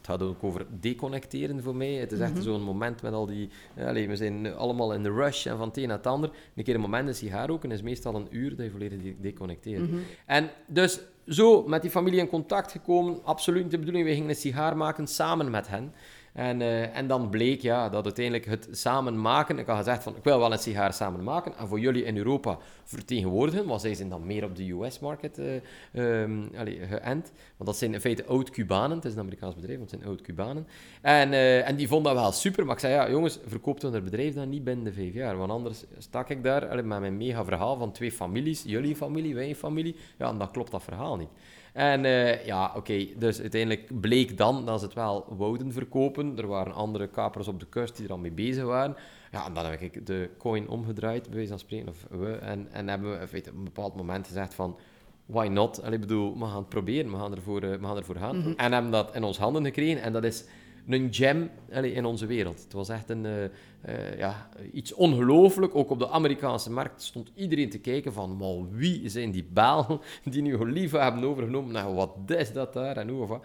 het 0.05 0.19
gaat 0.19 0.29
ook 0.29 0.43
over 0.43 0.65
deconnecteren 0.79 1.63
voor 1.63 1.75
mij. 1.75 1.93
Het 1.93 2.11
is 2.11 2.19
echt 2.19 2.33
mhm. 2.33 2.41
zo'n 2.41 2.61
moment 2.61 3.01
met 3.01 3.13
al 3.13 3.25
die... 3.25 3.49
Allez, 3.77 4.07
we 4.07 4.15
zijn 4.15 4.55
allemaal 4.55 4.93
in 4.93 5.03
de 5.03 5.11
rush 5.11 5.45
en 5.45 5.57
van 5.57 5.67
het 5.67 5.77
een 5.77 5.87
naar 5.87 5.97
het 5.97 6.07
ander. 6.07 6.29
Een 6.55 6.63
keer 6.63 6.75
een 6.75 6.81
moment 6.81 7.07
een 7.07 7.15
sigaar 7.15 7.47
roken 7.47 7.71
is 7.71 7.81
meestal 7.81 8.15
een 8.15 8.27
uur 8.29 8.55
dat 8.55 8.65
je 8.65 8.71
volledig 8.71 8.99
deconnecteert. 9.19 9.91
Mm 9.91 9.99
En 10.25 10.49
dus 10.67 10.99
zo 11.27 11.67
met 11.67 11.81
die 11.81 11.91
familie 11.91 12.19
in 12.19 12.27
contact 12.27 12.71
gekomen. 12.71 13.23
Absoluut 13.23 13.71
de 13.71 13.77
bedoeling, 13.77 14.05
we 14.05 14.13
gingen 14.13 14.29
een 14.29 14.35
sigaar 14.35 14.77
maken 14.77 15.07
samen 15.07 15.51
met 15.51 15.67
hen. 15.67 15.93
En, 16.35 16.61
uh, 16.61 16.95
en 16.97 17.07
dan 17.07 17.29
bleek 17.29 17.61
ja, 17.61 17.89
dat 17.89 18.03
uiteindelijk 18.03 18.45
het 18.45 18.67
samen 18.71 19.21
maken... 19.21 19.59
Ik 19.59 19.65
had 19.65 19.77
gezegd 19.77 20.03
van, 20.03 20.15
ik 20.15 20.23
wil 20.23 20.39
wel 20.39 20.51
een 20.51 20.59
sigaar 20.59 20.93
samen 20.93 21.23
maken. 21.23 21.57
En 21.57 21.67
voor 21.67 21.79
jullie 21.79 22.03
in 22.03 22.17
Europa 22.17 22.57
vertegenwoordigen, 22.83 23.65
want 23.65 23.81
zij 23.81 23.93
zijn 23.93 24.09
dan 24.09 24.25
meer 24.25 24.43
op 24.43 24.55
de 24.55 24.71
US-market 24.71 25.39
uh, 25.39 26.21
um, 26.21 26.49
geënt. 26.89 27.31
Want 27.57 27.69
dat 27.69 27.77
zijn 27.77 27.93
in 27.93 27.99
feite 27.99 28.25
oud-Cubanen. 28.25 28.95
Het 28.95 29.05
is 29.05 29.13
een 29.13 29.19
Amerikaans 29.19 29.55
bedrijf, 29.55 29.77
want 29.77 29.91
het 29.91 29.99
zijn 29.99 30.11
oud-Cubanen. 30.11 30.67
En, 31.01 31.31
uh, 31.31 31.67
en 31.67 31.75
die 31.75 31.87
vonden 31.87 32.13
dat 32.13 32.21
wel 32.21 32.31
super. 32.31 32.65
Maar 32.65 32.73
ik 32.73 32.81
zei, 32.81 32.93
ja 32.93 33.09
jongens, 33.09 33.39
verkoopt 33.45 33.81
hun 33.81 34.03
bedrijf 34.03 34.33
dan 34.33 34.49
niet 34.49 34.63
binnen 34.63 34.85
de 34.85 34.93
vijf 34.93 35.13
jaar. 35.13 35.37
Want 35.37 35.51
anders 35.51 35.83
stak 35.97 36.29
ik 36.29 36.43
daar 36.43 36.75
met 36.75 36.99
mijn 36.99 37.17
mega 37.17 37.45
verhaal 37.45 37.77
van 37.77 37.91
twee 37.91 38.11
families. 38.11 38.63
Jullie 38.63 38.95
familie, 38.95 39.35
wij 39.35 39.55
familie. 39.55 39.95
Ja, 40.17 40.29
en 40.29 40.37
dat 40.37 40.51
klopt 40.51 40.71
dat 40.71 40.83
verhaal 40.83 41.17
niet. 41.17 41.29
En 41.75 42.03
uh, 42.03 42.45
ja, 42.45 42.71
oké, 42.75 43.07
dus 43.17 43.41
uiteindelijk 43.41 44.01
bleek 44.01 44.37
dan 44.37 44.65
dat 44.65 44.79
ze 44.79 44.85
het 44.85 44.95
wel 44.95 45.25
wouden 45.37 45.71
verkopen. 45.71 46.37
Er 46.37 46.47
waren 46.47 46.73
andere 46.73 47.07
kapers 47.07 47.47
op 47.47 47.59
de 47.59 47.65
kust 47.65 47.95
die 47.95 48.05
er 48.05 48.11
al 48.11 48.17
mee 48.17 48.31
bezig 48.31 48.63
waren. 48.63 48.95
Ja, 49.31 49.45
en 49.45 49.53
dan 49.53 49.65
heb 49.65 49.81
ik 49.81 50.05
de 50.05 50.29
coin 50.37 50.69
omgedraaid, 50.69 51.23
bij 51.23 51.33
wijze 51.33 51.49
van 51.49 51.59
spreken, 51.59 51.89
of 51.89 52.07
we. 52.09 52.31
En, 52.31 52.67
en 52.71 52.87
hebben 52.87 53.19
we 53.19 53.25
op 53.25 53.55
een 53.55 53.63
bepaald 53.63 53.95
moment 53.95 54.27
gezegd 54.27 54.53
van... 54.53 54.77
why 55.25 55.47
not? 55.47 55.81
Allee, 55.81 55.93
ik 55.93 55.99
bedoel, 55.99 56.39
we 56.39 56.45
gaan 56.45 56.55
het 56.55 56.69
proberen, 56.69 57.11
we 57.11 57.17
gaan 57.17 57.35
ervoor, 57.35 57.63
uh, 57.63 57.69
we 57.69 57.85
gaan, 57.85 57.97
ervoor 57.97 58.15
gaan. 58.15 58.37
Mhm. 58.37 58.53
En 58.57 58.71
hebben 58.71 58.91
dat 58.91 59.15
in 59.15 59.23
ons 59.23 59.37
handen 59.37 59.65
gekregen 59.65 60.01
en 60.01 60.13
dat 60.13 60.23
is 60.23 60.45
een 60.87 61.13
gem 61.13 61.49
in 61.69 62.05
onze 62.05 62.25
wereld. 62.25 62.63
Het 62.63 62.73
was 62.73 62.89
echt 62.89 63.09
een, 63.09 63.25
eh, 63.25 63.43
eh, 63.81 64.17
ja, 64.17 64.49
iets 64.71 64.93
ongelooflijk. 64.93 65.75
Ook 65.75 65.89
op 65.89 65.99
de 65.99 66.09
Amerikaanse 66.09 66.71
markt 66.71 67.01
stond 67.01 67.31
iedereen 67.35 67.69
te 67.69 67.79
kijken 67.79 68.13
van, 68.13 68.37
maar 68.37 68.69
wie 68.71 69.09
zijn 69.09 69.31
die 69.31 69.47
Belgen 69.53 69.99
die 70.31 70.41
nu 70.41 70.57
Oliva 70.57 71.03
hebben 71.03 71.23
overgenomen? 71.23 71.73
Nou, 71.73 71.95
wat 71.95 72.11
is 72.27 72.53
dat 72.53 72.73
daar 72.73 72.97
en 72.97 73.09
hoe? 73.09 73.39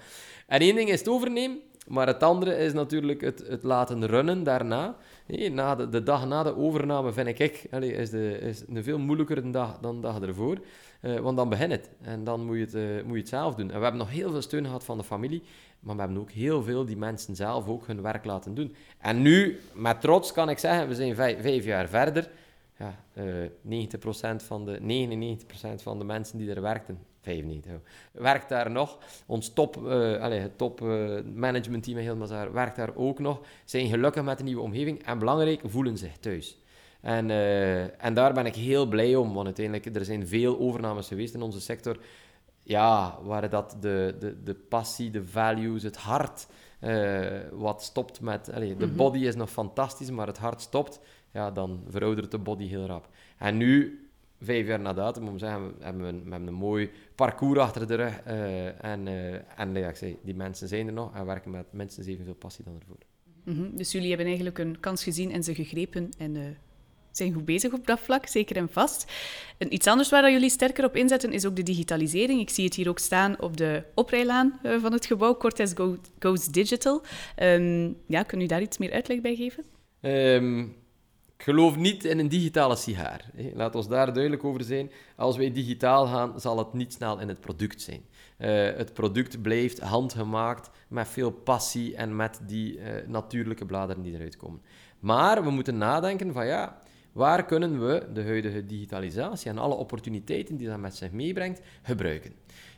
En 0.46 0.60
één 0.60 0.74
ding 0.74 0.88
is 0.88 0.98
het 0.98 1.08
overnemen, 1.08 1.58
maar 1.86 2.06
het 2.06 2.22
andere 2.22 2.56
is 2.56 2.72
natuurlijk 2.72 3.20
het, 3.20 3.46
het 3.46 3.62
laten 3.62 4.06
runnen 4.06 4.42
daarna. 4.42 4.96
Na 5.50 5.74
de, 5.74 5.88
de, 5.88 6.02
dag 6.02 6.26
na 6.26 6.42
de 6.42 6.56
overname 6.56 7.12
vind 7.12 7.40
ik, 7.40 7.66
allee, 7.70 7.92
is, 7.92 8.10
de, 8.10 8.38
is 8.38 8.64
een 8.68 8.84
veel 8.84 8.98
moeilijkere 8.98 9.50
dag 9.50 9.78
dan 9.78 9.94
de 9.94 10.00
dag 10.00 10.20
ervoor. 10.20 10.58
Uh, 11.00 11.18
want 11.18 11.36
dan 11.36 11.48
begint 11.48 11.72
het. 11.72 11.90
En 12.02 12.24
dan 12.24 12.44
moet 12.44 12.56
je, 12.56 12.64
het, 12.64 12.74
uh, 12.74 13.02
moet 13.02 13.14
je 13.14 13.20
het 13.20 13.28
zelf 13.28 13.54
doen. 13.54 13.70
En 13.70 13.76
we 13.76 13.82
hebben 13.82 14.00
nog 14.00 14.10
heel 14.10 14.30
veel 14.30 14.42
steun 14.42 14.64
gehad 14.64 14.84
van 14.84 14.98
de 14.98 15.04
familie. 15.04 15.42
Maar 15.80 15.94
we 15.94 16.00
hebben 16.00 16.20
ook 16.20 16.30
heel 16.30 16.62
veel 16.62 16.84
die 16.84 16.96
mensen 16.96 17.36
zelf 17.36 17.68
ook 17.68 17.86
hun 17.86 18.02
werk 18.02 18.24
laten 18.24 18.54
doen. 18.54 18.74
En 18.98 19.22
nu, 19.22 19.60
met 19.72 20.00
trots 20.00 20.32
kan 20.32 20.48
ik 20.48 20.58
zeggen, 20.58 20.88
we 20.88 20.94
zijn 20.94 21.14
vijf, 21.14 21.64
jaar 21.64 21.88
verder. 21.88 22.30
Ja, 22.78 23.04
uh, 23.14 23.84
90% 23.86 24.44
van 24.44 24.64
de, 24.64 25.06
99% 25.78 25.82
van 25.82 25.98
de 25.98 26.04
mensen 26.04 26.38
die 26.38 26.54
er 26.54 26.60
werkten, 26.60 26.98
95, 27.20 27.72
werkt 28.12 28.48
daar 28.48 28.70
nog. 28.70 28.98
Ons 29.26 29.52
top, 29.52 29.76
allez, 30.20 30.42
het 30.42 30.58
top 30.58 30.80
managementteam 31.34 31.98
Hilmazaar 31.98 32.52
werkt 32.52 32.76
daar 32.76 32.94
ook 32.94 33.18
nog. 33.18 33.40
Zijn 33.64 33.88
gelukkig 33.88 34.24
met 34.24 34.38
de 34.38 34.44
nieuwe 34.44 34.62
omgeving. 34.62 35.04
En 35.04 35.18
belangrijk, 35.18 35.60
voelen 35.64 35.96
zich 35.96 36.16
thuis. 36.16 36.58
En, 37.00 37.28
uh, 37.28 38.04
en 38.04 38.14
daar 38.14 38.32
ben 38.32 38.46
ik 38.46 38.54
heel 38.54 38.86
blij 38.86 39.16
om, 39.16 39.32
want 39.32 39.46
uiteindelijk 39.46 39.96
er 39.96 40.04
zijn 40.04 40.26
veel 40.26 40.58
overnames 40.58 41.08
geweest 41.08 41.34
in 41.34 41.42
onze 41.42 41.60
sector. 41.60 41.98
Ja, 42.62 43.18
waar 43.22 43.50
dat 43.50 43.76
de, 43.80 44.16
de, 44.18 44.42
de 44.42 44.54
passie, 44.54 45.10
de 45.10 45.24
values, 45.24 45.82
het 45.82 45.96
hart, 45.96 46.46
uh, 46.80 47.26
wat 47.52 47.82
stopt 47.82 48.20
met... 48.20 48.52
Allez, 48.52 48.68
de 48.68 48.74
mm 48.74 48.80
-hmm. 48.80 48.96
body 48.96 49.18
is 49.18 49.34
nog 49.34 49.50
fantastisch, 49.50 50.10
maar 50.10 50.26
het 50.26 50.38
hart 50.38 50.60
stopt, 50.60 51.00
ja, 51.32 51.50
dan 51.50 51.82
veroudert 51.88 52.30
de 52.30 52.38
body 52.38 52.66
heel 52.66 52.86
rap. 52.86 53.08
En 53.38 53.56
nu, 53.56 54.04
vijf 54.40 54.66
jaar 54.66 54.80
na 54.80 54.92
datum, 54.92 55.22
moet 55.22 55.32
ik 55.32 55.38
zeggen, 55.38 55.66
we 55.66 55.84
hebben 55.84 56.04
een, 56.04 56.24
we 56.24 56.30
hebben 56.30 56.48
een 56.48 56.54
mooi 56.54 56.90
parcours 57.14 57.58
achter 57.58 57.86
de 57.86 57.94
rug. 57.94 58.20
Uh, 58.26 58.84
en 58.84 59.08
en 59.56 59.74
ja, 59.74 59.88
ik 59.88 59.96
zei, 59.96 60.18
die 60.22 60.34
mensen 60.34 60.68
zijn 60.68 60.86
er 60.86 60.92
nog 60.92 61.14
en 61.14 61.26
werken 61.26 61.50
met 61.50 61.72
minstens 61.72 62.06
evenveel 62.06 62.34
passie 62.34 62.64
dan 62.64 62.74
ervoor. 62.80 62.96
Mm 63.44 63.54
-hmm. 63.54 63.76
Dus 63.76 63.92
jullie 63.92 64.08
hebben 64.08 64.26
eigenlijk 64.26 64.58
een 64.58 64.80
kans 64.80 65.02
gezien 65.02 65.32
en 65.32 65.42
ze 65.42 65.54
gegrepen 65.54 66.08
en 66.18 66.56
zijn 67.10 67.32
goed 67.32 67.44
bezig 67.44 67.72
op 67.72 67.86
dat 67.86 68.00
vlak, 68.00 68.26
zeker 68.26 68.56
en 68.56 68.68
vast. 68.68 69.12
En 69.58 69.74
iets 69.74 69.86
anders 69.86 70.10
waar 70.10 70.30
jullie 70.30 70.50
sterker 70.50 70.84
op 70.84 70.96
inzetten 70.96 71.32
is 71.32 71.46
ook 71.46 71.56
de 71.56 71.62
digitalisering. 71.62 72.40
Ik 72.40 72.50
zie 72.50 72.64
het 72.64 72.74
hier 72.74 72.88
ook 72.88 72.98
staan 72.98 73.40
op 73.40 73.56
de 73.56 73.82
oprijlaan 73.94 74.58
uh, 74.62 74.80
van 74.80 74.92
het 74.92 75.06
gebouw, 75.06 75.36
Cortes 75.36 75.72
Go 75.74 75.96
Goes 76.18 76.46
Digital. 76.46 77.02
Um, 77.42 77.96
ja, 78.06 78.22
kun 78.22 78.40
u 78.40 78.46
daar 78.46 78.62
iets 78.62 78.78
meer 78.78 78.92
uitleg 78.92 79.20
bij 79.20 79.34
geven? 79.34 79.64
Um, 80.00 80.78
ik 81.36 81.46
geloof 81.46 81.76
niet 81.76 82.04
in 82.04 82.18
een 82.18 82.28
digitale 82.28 82.76
sigaar. 82.76 83.30
Laat 83.54 83.74
ons 83.74 83.88
daar 83.88 84.12
duidelijk 84.12 84.44
over 84.44 84.64
zijn. 84.64 84.90
Als 85.16 85.36
wij 85.36 85.52
digitaal 85.52 86.06
gaan, 86.06 86.40
zal 86.40 86.58
het 86.58 86.72
niet 86.72 86.92
snel 86.92 87.20
in 87.20 87.28
het 87.28 87.40
product 87.40 87.82
zijn. 87.82 88.02
Uh, 88.38 88.48
het 88.76 88.92
product 88.92 89.42
blijft 89.42 89.78
handgemaakt 89.78 90.70
met 90.88 91.08
veel 91.08 91.30
passie 91.30 91.96
en 91.96 92.16
met 92.16 92.40
die 92.46 92.76
uh, 92.76 92.84
natuurlijke 93.06 93.66
bladeren 93.66 94.02
die 94.02 94.14
eruit 94.14 94.36
komen. 94.36 94.62
Maar 94.98 95.44
we 95.44 95.50
moeten 95.50 95.78
nadenken 95.78 96.32
van 96.32 96.46
ja, 96.46 96.78
waar 97.12 97.44
kunnen 97.44 97.86
we 97.86 98.08
de 98.12 98.22
huidige 98.22 98.66
digitalisatie 98.66 99.50
en 99.50 99.58
alle 99.58 99.74
opportuniteiten 99.74 100.56
die 100.56 100.68
dat 100.68 100.78
met 100.78 100.96
zich 100.96 101.10
meebrengt, 101.10 101.60
gebruiken? 101.82 102.32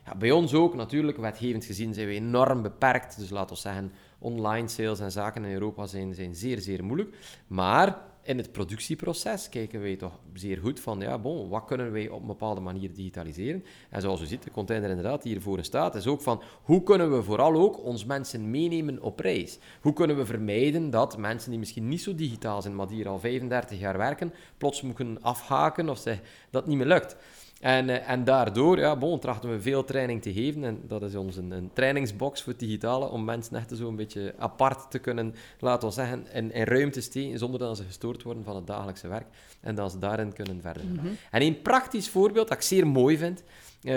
Ja, 0.05 0.15
bij 0.15 0.31
ons 0.31 0.53
ook, 0.53 0.75
natuurlijk, 0.75 1.17
wetgevend 1.17 1.65
gezien 1.65 1.93
zijn 1.93 2.07
we 2.07 2.13
enorm 2.13 2.61
beperkt. 2.61 3.19
Dus 3.19 3.29
laten 3.29 3.55
we 3.55 3.61
zeggen, 3.61 3.91
online 4.19 4.67
sales 4.67 4.99
en 4.99 5.11
zaken 5.11 5.45
in 5.45 5.53
Europa 5.53 5.85
zijn, 5.85 6.13
zijn 6.13 6.35
zeer, 6.35 6.59
zeer 6.59 6.83
moeilijk. 6.83 7.15
Maar 7.47 7.97
in 8.23 8.37
het 8.37 8.51
productieproces 8.51 9.49
kijken 9.49 9.81
wij 9.81 9.95
toch 9.95 10.19
zeer 10.33 10.57
goed 10.57 10.79
van, 10.79 10.99
ja, 10.99 11.17
bon, 11.17 11.49
wat 11.49 11.65
kunnen 11.65 11.91
wij 11.91 12.09
op 12.09 12.21
een 12.21 12.27
bepaalde 12.27 12.61
manier 12.61 12.93
digitaliseren? 12.93 13.63
En 13.89 14.01
zoals 14.01 14.21
u 14.21 14.25
ziet, 14.25 14.43
de 14.43 14.51
container 14.51 14.89
inderdaad 14.89 15.21
die 15.21 15.31
hiervoor 15.31 15.63
staat, 15.63 15.95
is 15.95 16.07
ook 16.07 16.21
van, 16.21 16.41
hoe 16.61 16.83
kunnen 16.83 17.15
we 17.15 17.23
vooral 17.23 17.55
ook 17.55 17.83
ons 17.83 18.05
mensen 18.05 18.49
meenemen 18.49 19.01
op 19.01 19.19
reis? 19.19 19.59
Hoe 19.81 19.93
kunnen 19.93 20.17
we 20.17 20.25
vermijden 20.25 20.89
dat 20.89 21.17
mensen 21.17 21.49
die 21.49 21.59
misschien 21.59 21.87
niet 21.87 22.01
zo 22.01 22.15
digitaal 22.15 22.61
zijn, 22.61 22.75
maar 22.75 22.87
die 22.87 22.95
hier 22.95 23.07
al 23.07 23.19
35 23.19 23.79
jaar 23.79 23.97
werken, 23.97 24.33
plots 24.57 24.81
moeten 24.81 25.21
afhaken 25.21 25.89
of 25.89 25.97
ze, 25.97 26.17
dat 26.49 26.67
niet 26.67 26.77
meer 26.77 26.87
lukt? 26.87 27.15
En, 27.63 27.89
uh, 27.89 28.09
en 28.09 28.23
daardoor 28.23 28.79
ja, 28.79 28.95
bon, 28.95 29.19
trachten 29.19 29.49
we 29.49 29.61
veel 29.61 29.83
training 29.83 30.21
te 30.21 30.33
geven. 30.33 30.63
En 30.63 30.81
dat 30.87 31.01
is 31.01 31.15
ons 31.15 31.37
een, 31.37 31.51
een 31.51 31.69
trainingsbox 31.73 32.41
voor 32.41 32.51
het 32.51 32.61
digitale, 32.61 33.09
om 33.09 33.23
mensen 33.23 33.55
echt 33.55 33.71
zo 33.75 33.87
een 33.87 33.95
beetje 33.95 34.33
apart 34.37 34.91
te 34.91 34.99
kunnen, 34.99 35.35
laten 35.59 35.87
we 35.87 35.93
zeggen, 35.93 36.27
in, 36.33 36.51
in 36.51 36.63
ruimte 36.63 37.01
steken, 37.01 37.39
zonder 37.39 37.59
dat 37.59 37.77
ze 37.77 37.83
gestoord 37.83 38.23
worden 38.23 38.43
van 38.43 38.55
het 38.55 38.67
dagelijkse 38.67 39.07
werk. 39.07 39.27
En 39.61 39.75
dat 39.75 39.91
ze 39.91 39.99
daarin 39.99 40.33
kunnen 40.33 40.61
verder 40.61 40.81
gaan. 40.81 40.91
Mm-hmm. 40.91 41.17
En 41.31 41.41
een 41.41 41.61
praktisch 41.61 42.09
voorbeeld 42.09 42.47
dat 42.47 42.57
ik 42.57 42.63
zeer 42.63 42.87
mooi 42.87 43.17
vind, 43.17 43.43
uh, 43.83 43.93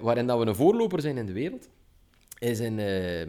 waarin 0.00 0.26
dat 0.26 0.38
we 0.38 0.46
een 0.46 0.54
voorloper 0.54 1.00
zijn 1.00 1.16
in 1.16 1.26
de 1.26 1.32
wereld, 1.32 1.68
is 2.44 2.60
in, 2.60 2.78
uh, 2.78 3.20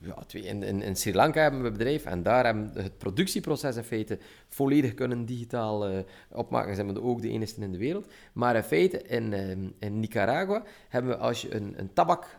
ja, 0.00 0.24
in, 0.32 0.82
in, 0.82 0.96
Sri 0.96 1.14
Lanka 1.14 1.40
hebben 1.42 1.60
we 1.60 1.66
een 1.66 1.72
bedrijf 1.72 2.04
en 2.04 2.22
daar 2.22 2.44
hebben 2.44 2.72
we 2.74 2.82
het 2.82 2.98
productieproces 2.98 3.76
in 3.76 3.84
feite 3.84 4.18
volledig 4.48 4.94
kunnen 4.94 5.24
digitaal 5.24 5.90
uh, 5.90 5.98
opmaken. 6.30 6.74
Zijn 6.74 6.92
we 6.92 7.02
ook 7.02 7.22
de 7.22 7.28
enige 7.28 7.60
in 7.60 7.72
de 7.72 7.78
wereld. 7.78 8.06
Maar 8.32 8.56
in 8.56 8.62
feite 8.62 9.02
in, 9.02 9.32
uh, 9.32 9.50
in 9.78 10.00
Nicaragua 10.00 10.62
hebben 10.88 11.10
we 11.10 11.16
als 11.16 11.42
je 11.42 11.54
een, 11.54 11.74
een 11.76 11.92
tabak, 11.92 12.38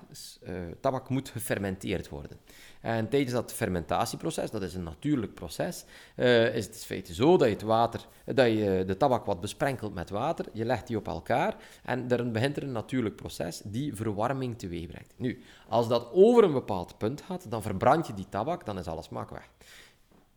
tabak 0.80 1.10
moet 1.10 1.30
gefermenteerd 1.30 2.10
worden. 2.10 2.38
En 2.86 3.10
tijdens 3.10 3.32
dat 3.32 3.54
fermentatieproces, 3.54 4.52
dat 4.52 4.62
is 4.62 4.74
een 4.74 4.84
natuurlijk 4.84 5.34
proces, 5.34 5.86
uh, 6.16 6.56
is 6.56 6.66
het 6.66 6.76
in 6.76 6.82
feite 6.82 7.14
zo 7.14 7.38
dat 7.38 7.48
je, 7.48 7.54
het 7.54 7.62
water, 7.62 8.08
dat 8.26 8.48
je 8.48 8.84
de 8.88 8.98
tabak 8.98 9.26
wat 9.26 9.42
besprenkelt 9.42 9.94
met 9.94 10.10
water, 10.10 10.46
je 10.54 10.66
legt 10.66 10.88
die 10.88 10.98
op 10.98 11.08
elkaar 11.08 11.56
en 11.84 12.08
dan 12.08 12.32
begint 12.32 12.58
er 12.58 12.64
een 12.64 12.72
natuurlijk 12.72 13.16
proces 13.16 13.62
die 13.64 13.96
verwarming 13.96 14.58
teweeg 14.58 14.88
brengt. 14.88 15.14
Nu, 15.16 15.42
als 15.68 15.88
dat 15.88 16.10
over 16.14 16.44
een 16.44 16.52
bepaald 16.52 16.98
punt 16.98 17.22
gaat, 17.22 17.52
dan 17.52 17.62
verbrand 17.62 18.08
je 18.08 18.14
die 18.14 18.30
tabak, 18.30 18.66
dan 18.66 18.78
is 18.78 18.88
alles 18.88 19.06
smaak 19.06 19.30
weg. 19.30 19.50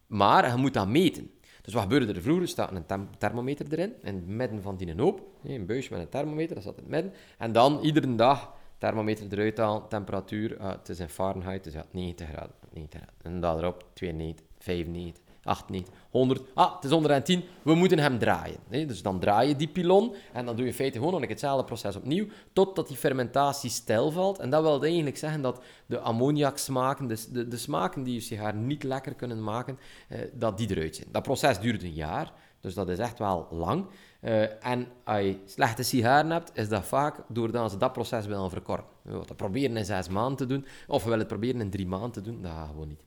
Maar 0.06 0.50
je 0.50 0.56
moet 0.56 0.74
dat 0.74 0.88
meten. 0.88 1.30
Dus 1.62 1.72
wat 1.72 1.82
gebeurde 1.82 2.12
er 2.12 2.22
vroeger? 2.22 2.42
Er 2.42 2.48
staat 2.48 2.72
een 2.72 3.08
thermometer 3.18 3.66
erin, 3.70 3.94
in 4.02 4.14
het 4.14 4.26
midden 4.26 4.62
van 4.62 4.76
die 4.76 4.94
hoop. 4.96 5.22
Een 5.44 5.66
buisje 5.66 5.92
met 5.92 6.00
een 6.00 6.08
thermometer, 6.08 6.54
dat 6.54 6.64
zat 6.64 6.76
in 6.76 6.82
het 6.82 6.90
midden. 6.90 7.12
En 7.38 7.52
dan 7.52 7.80
iedere 7.80 8.14
dag 8.14 8.56
thermometer 8.78 9.26
eruit 9.30 9.58
halen, 9.58 9.88
temperatuur, 9.88 10.56
uh, 10.56 10.68
het 10.68 10.88
is 10.88 11.00
in 11.00 11.08
Fahrenheit, 11.08 11.64
dus 11.64 11.72
ja, 11.72 11.84
90 11.90 12.28
graden, 12.28 12.54
90 12.72 13.00
graden. 13.00 13.16
En 13.22 13.40
dan 13.40 13.58
erop 13.58 13.84
92, 13.92 14.46
95, 14.58 15.22
98, 15.42 15.94
100, 16.10 16.42
ah, 16.54 16.74
het 16.74 16.84
is 16.84 16.90
110, 16.90 17.44
we 17.62 17.74
moeten 17.74 17.98
hem 17.98 18.18
draaien. 18.18 18.56
Nee? 18.68 18.86
Dus 18.86 19.02
dan 19.02 19.18
draai 19.18 19.48
je 19.48 19.56
die 19.56 19.68
pilon 19.68 20.14
en 20.32 20.44
dan 20.44 20.56
doe 20.56 20.64
je 20.64 20.70
in 20.70 20.76
feite 20.76 20.98
gewoon 20.98 21.20
nog 21.20 21.28
hetzelfde 21.28 21.64
proces 21.64 21.96
opnieuw, 21.96 22.26
totdat 22.52 22.88
die 22.88 22.96
fermentatie 22.96 23.70
stijl 23.70 24.10
valt. 24.10 24.38
En 24.38 24.50
dat 24.50 24.62
wil 24.62 24.82
eigenlijk 24.82 25.16
zeggen 25.16 25.42
dat 25.42 25.62
de 25.86 26.00
ammoniaksmaken, 26.00 27.06
de, 27.06 27.24
de, 27.32 27.48
de 27.48 27.56
smaken 27.56 28.02
die 28.02 28.14
je 28.14 28.20
sigaar 28.20 28.54
niet 28.54 28.82
lekker 28.82 29.14
kunnen 29.14 29.42
maken, 29.42 29.78
eh, 30.08 30.18
dat 30.32 30.58
die 30.58 30.70
eruit 30.70 30.96
zijn. 30.96 31.08
Dat 31.12 31.22
proces 31.22 31.60
duurt 31.60 31.82
een 31.82 31.92
jaar, 31.92 32.32
dus 32.60 32.74
dat 32.74 32.88
is 32.88 32.98
echt 32.98 33.18
wel 33.18 33.48
lang. 33.50 33.86
Uh, 34.20 34.66
en 34.66 34.88
als 35.04 35.20
je 35.20 35.36
slechte 35.44 35.82
sigaren 35.82 36.30
hebt, 36.30 36.50
is 36.54 36.68
dat 36.68 36.84
vaak 36.84 37.20
doordat 37.28 37.70
ze 37.70 37.76
dat 37.76 37.92
proces 37.92 38.26
willen 38.26 38.50
verkorten. 38.50 38.86
We 39.02 39.10
willen 39.10 39.26
het 39.26 39.36
proberen 39.36 39.76
in 39.76 39.84
zes 39.84 40.08
maanden 40.08 40.36
te 40.36 40.46
doen, 40.46 40.66
of 40.86 40.98
we 40.98 41.04
willen 41.04 41.18
het 41.18 41.28
proberen 41.28 41.60
in 41.60 41.70
drie 41.70 41.86
maanden 41.86 42.10
te 42.10 42.22
doen. 42.22 42.42
Dat 42.42 42.52
gaat 42.52 42.68
gewoon 42.68 42.88
niet. 42.88 43.02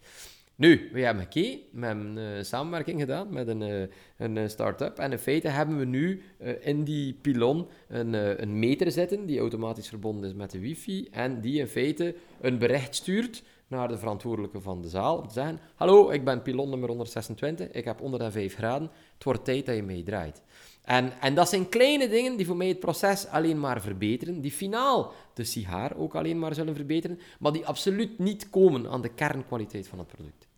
Nu, 0.55 0.89
we 0.93 1.01
hebben 1.01 1.23
gekeken, 1.23 1.79
we 1.79 1.85
hebben 1.85 2.15
een 2.15 2.45
samenwerking 2.45 2.99
gedaan 2.99 3.33
met 3.33 3.47
een, 3.47 3.61
uh, 3.61 3.87
een 4.17 4.49
start-up. 4.49 4.97
En 4.97 5.11
in 5.11 5.17
feite 5.17 5.47
hebben 5.47 5.77
we 5.77 5.85
nu 5.85 6.21
in 6.59 6.83
die 6.83 7.13
pilon 7.13 7.67
een, 7.87 8.13
een 8.41 8.59
meter 8.59 8.91
zitten, 8.91 9.25
die 9.25 9.39
automatisch 9.39 9.87
verbonden 9.87 10.29
is 10.29 10.35
met 10.35 10.51
de 10.51 10.59
wifi. 10.59 11.07
En 11.11 11.41
die 11.41 11.59
in 11.59 11.67
feite 11.67 12.15
een 12.41 12.57
bericht 12.57 12.95
stuurt 12.95 13.43
naar 13.71 13.87
de 13.87 13.97
verantwoordelijke 13.97 14.61
van 14.61 14.81
de 14.81 14.89
zaal. 14.89 15.17
Om 15.17 15.27
te 15.27 15.33
zeggen, 15.33 15.59
hallo, 15.75 16.09
ik 16.09 16.23
ben 16.23 16.41
pilon 16.41 16.69
nummer 16.69 16.89
126, 16.89 17.71
ik 17.71 17.85
heb 17.85 17.99
105 17.99 18.55
graden. 18.55 18.89
Het 19.13 19.23
wordt 19.23 19.45
tijd 19.45 19.65
dat 19.65 19.75
je 19.75 19.83
meedraait. 19.83 20.41
En, 20.81 21.11
en 21.19 21.35
dat 21.35 21.49
zijn 21.49 21.69
kleine 21.69 22.09
dingen 22.09 22.37
die 22.37 22.45
voor 22.45 22.57
mij 22.57 22.67
het 22.67 22.79
proces 22.79 23.27
alleen 23.27 23.59
maar 23.59 23.81
verbeteren, 23.81 24.41
die 24.41 24.51
finaal 24.51 25.13
de 25.33 25.43
sigaar 25.43 25.97
ook 25.97 26.15
alleen 26.15 26.39
maar 26.39 26.53
zullen 26.53 26.75
verbeteren, 26.75 27.19
maar 27.39 27.51
die 27.51 27.65
absoluut 27.65 28.19
niet 28.19 28.49
komen 28.49 28.89
aan 28.89 29.01
de 29.01 29.09
kernkwaliteit 29.09 29.87
van 29.87 29.99
het 29.99 30.07
product. 30.07 30.49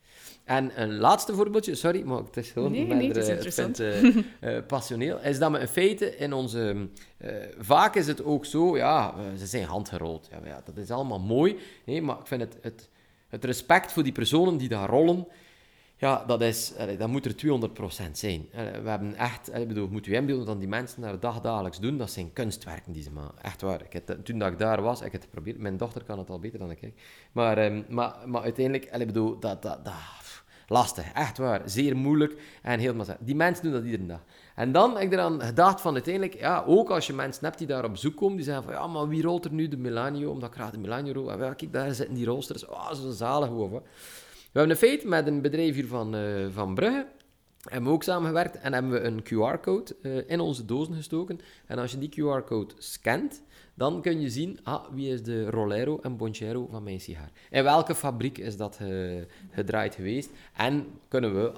En 0.43 0.81
een 0.81 0.97
laatste 0.97 1.33
voorbeeldje, 1.33 1.75
sorry, 1.75 2.01
maar 2.01 2.17
het 2.17 2.37
is 2.37 2.51
gewoon 2.51 2.71
nee, 2.71 2.85
nee, 2.85 3.07
het 3.07 3.17
is 3.17 3.27
interessant. 3.27 3.79
uh, 3.79 4.03
uh, 4.03 4.21
passioneel, 4.67 5.19
is 5.19 5.39
dat 5.39 5.51
we 5.51 5.59
in 5.59 5.67
feite 5.67 6.17
in 6.17 6.33
onze... 6.33 6.87
Uh, 7.17 7.31
vaak 7.59 7.95
is 7.95 8.07
het 8.07 8.23
ook 8.23 8.45
zo, 8.45 8.77
ja, 8.77 9.15
ze 9.37 9.45
zijn 9.45 9.65
handgerold. 9.65 10.27
Ja, 10.31 10.39
ja, 10.45 10.61
dat 10.65 10.77
is 10.77 10.91
allemaal 10.91 11.19
mooi, 11.19 11.57
nee, 11.85 12.01
maar 12.01 12.19
ik 12.19 12.27
vind 12.27 12.41
het, 12.41 12.57
het, 12.61 12.89
het 13.27 13.45
respect 13.45 13.91
voor 13.91 14.03
die 14.03 14.11
personen 14.11 14.57
die 14.57 14.69
daar 14.69 14.89
rollen, 14.89 15.27
Ja, 16.03 16.23
dat, 16.27 16.41
is, 16.41 16.73
dat 16.97 17.07
moet 17.07 17.25
er 17.25 17.35
200% 18.09 18.11
zijn. 18.11 18.47
We 18.83 18.89
hebben 18.89 19.15
echt, 19.15 19.51
allee, 19.53 19.65
bedoel, 19.65 19.87
moet 19.87 20.07
u 20.07 20.15
inbeelden 20.15 20.45
dat 20.45 20.59
die 20.59 20.67
mensen 20.67 21.01
daar 21.01 21.19
dagdagelijks 21.19 21.79
doen, 21.79 21.97
dat 21.97 22.11
zijn 22.11 22.33
kunstwerken 22.33 22.91
die 22.91 23.03
ze 23.03 23.11
maken. 23.11 23.43
Echt 23.43 23.61
waar. 23.61 23.81
Ik 23.81 23.93
heb, 23.93 24.19
toen 24.23 24.39
dat 24.39 24.51
ik 24.51 24.59
daar 24.59 24.81
was, 24.81 24.97
ik 24.97 25.11
heb 25.11 25.21
het 25.21 25.23
geprobeerd. 25.23 25.57
Mijn 25.57 25.77
dochter 25.77 26.03
kan 26.03 26.17
het 26.17 26.29
al 26.29 26.39
beter 26.39 26.59
dan 26.59 26.71
ik. 26.71 26.93
Maar, 27.31 27.57
ehm, 27.57 27.81
maar, 27.89 28.15
maar 28.25 28.41
uiteindelijk, 28.41 28.91
allee, 28.91 29.05
bedoel, 29.05 29.39
dat, 29.39 29.61
dat, 29.61 29.85
dat, 29.85 29.93
lastig, 30.67 31.11
echt 31.13 31.37
waar. 31.37 31.61
Zeer 31.65 31.97
moeilijk 31.97 32.41
en 32.61 32.79
helemaal 32.79 33.05
Die 33.19 33.35
mensen 33.35 33.63
doen 33.63 33.73
dat 33.73 33.83
iedere 33.83 34.05
dag. 34.05 34.23
En 34.55 34.71
dan 34.71 34.93
heb 34.93 35.03
ik 35.03 35.13
eraan 35.13 35.41
gedacht 35.41 35.81
van 35.81 35.93
uiteindelijk, 35.93 36.39
ja, 36.39 36.63
ook 36.67 36.89
als 36.89 37.07
je 37.07 37.13
mensen 37.13 37.45
hebt 37.45 37.57
die 37.57 37.67
daar 37.67 37.85
op 37.85 37.97
zoek 37.97 38.15
komen, 38.15 38.35
die 38.35 38.45
zeggen 38.45 38.63
van, 38.63 38.73
ja, 38.73 38.87
maar 38.87 39.07
wie 39.07 39.21
rolt 39.21 39.45
er 39.45 39.53
nu 39.53 39.67
de 39.67 39.77
Melanio? 39.77 40.31
Omdat 40.31 40.49
ik 40.49 40.55
graag 40.55 40.71
de 40.71 40.77
Melanio 40.77 41.13
rol. 41.13 41.31
En 41.31 41.55
kijk, 41.55 41.73
daar 41.73 41.93
zitten 41.93 42.15
die 42.15 42.25
roosters. 42.25 42.65
Oh, 42.65 42.93
zo 42.93 43.11
zalig 43.11 43.49
over. 43.49 43.81
We 44.53 44.59
hebben 44.59 44.77
een 44.77 44.89
feit 44.89 45.03
met 45.03 45.27
een 45.27 45.41
bedrijf 45.41 45.75
hier 45.75 45.87
van, 45.87 46.15
uh, 46.15 46.45
van 46.51 46.75
Brugge. 46.75 47.07
Hebben 47.61 47.89
we 47.89 47.95
ook 47.95 48.03
samengewerkt 48.03 48.57
en 48.57 48.73
hebben 48.73 48.91
we 48.91 48.99
een 48.99 49.23
QR-code 49.23 49.95
uh, 50.01 50.29
in 50.29 50.39
onze 50.39 50.65
dozen 50.65 50.95
gestoken. 50.95 51.39
En 51.65 51.77
als 51.77 51.91
je 51.91 51.97
die 51.97 52.09
QR-code 52.09 52.73
scant, 52.77 53.43
dan 53.73 54.01
kun 54.01 54.21
je 54.21 54.29
zien, 54.29 54.59
ah, 54.63 54.85
wie 54.91 55.13
is 55.13 55.23
de 55.23 55.49
Rolero 55.49 55.99
en 56.01 56.17
Bonchero 56.17 56.67
van 56.71 56.83
mijn 56.83 56.99
sigaar. 56.99 57.31
In 57.49 57.63
welke 57.63 57.95
fabriek 57.95 58.37
is 58.37 58.57
dat 58.57 58.79
gedraaid 59.51 59.95
geweest? 59.95 60.29
En 60.53 60.85
kunnen 61.07 61.35
we 61.35 61.51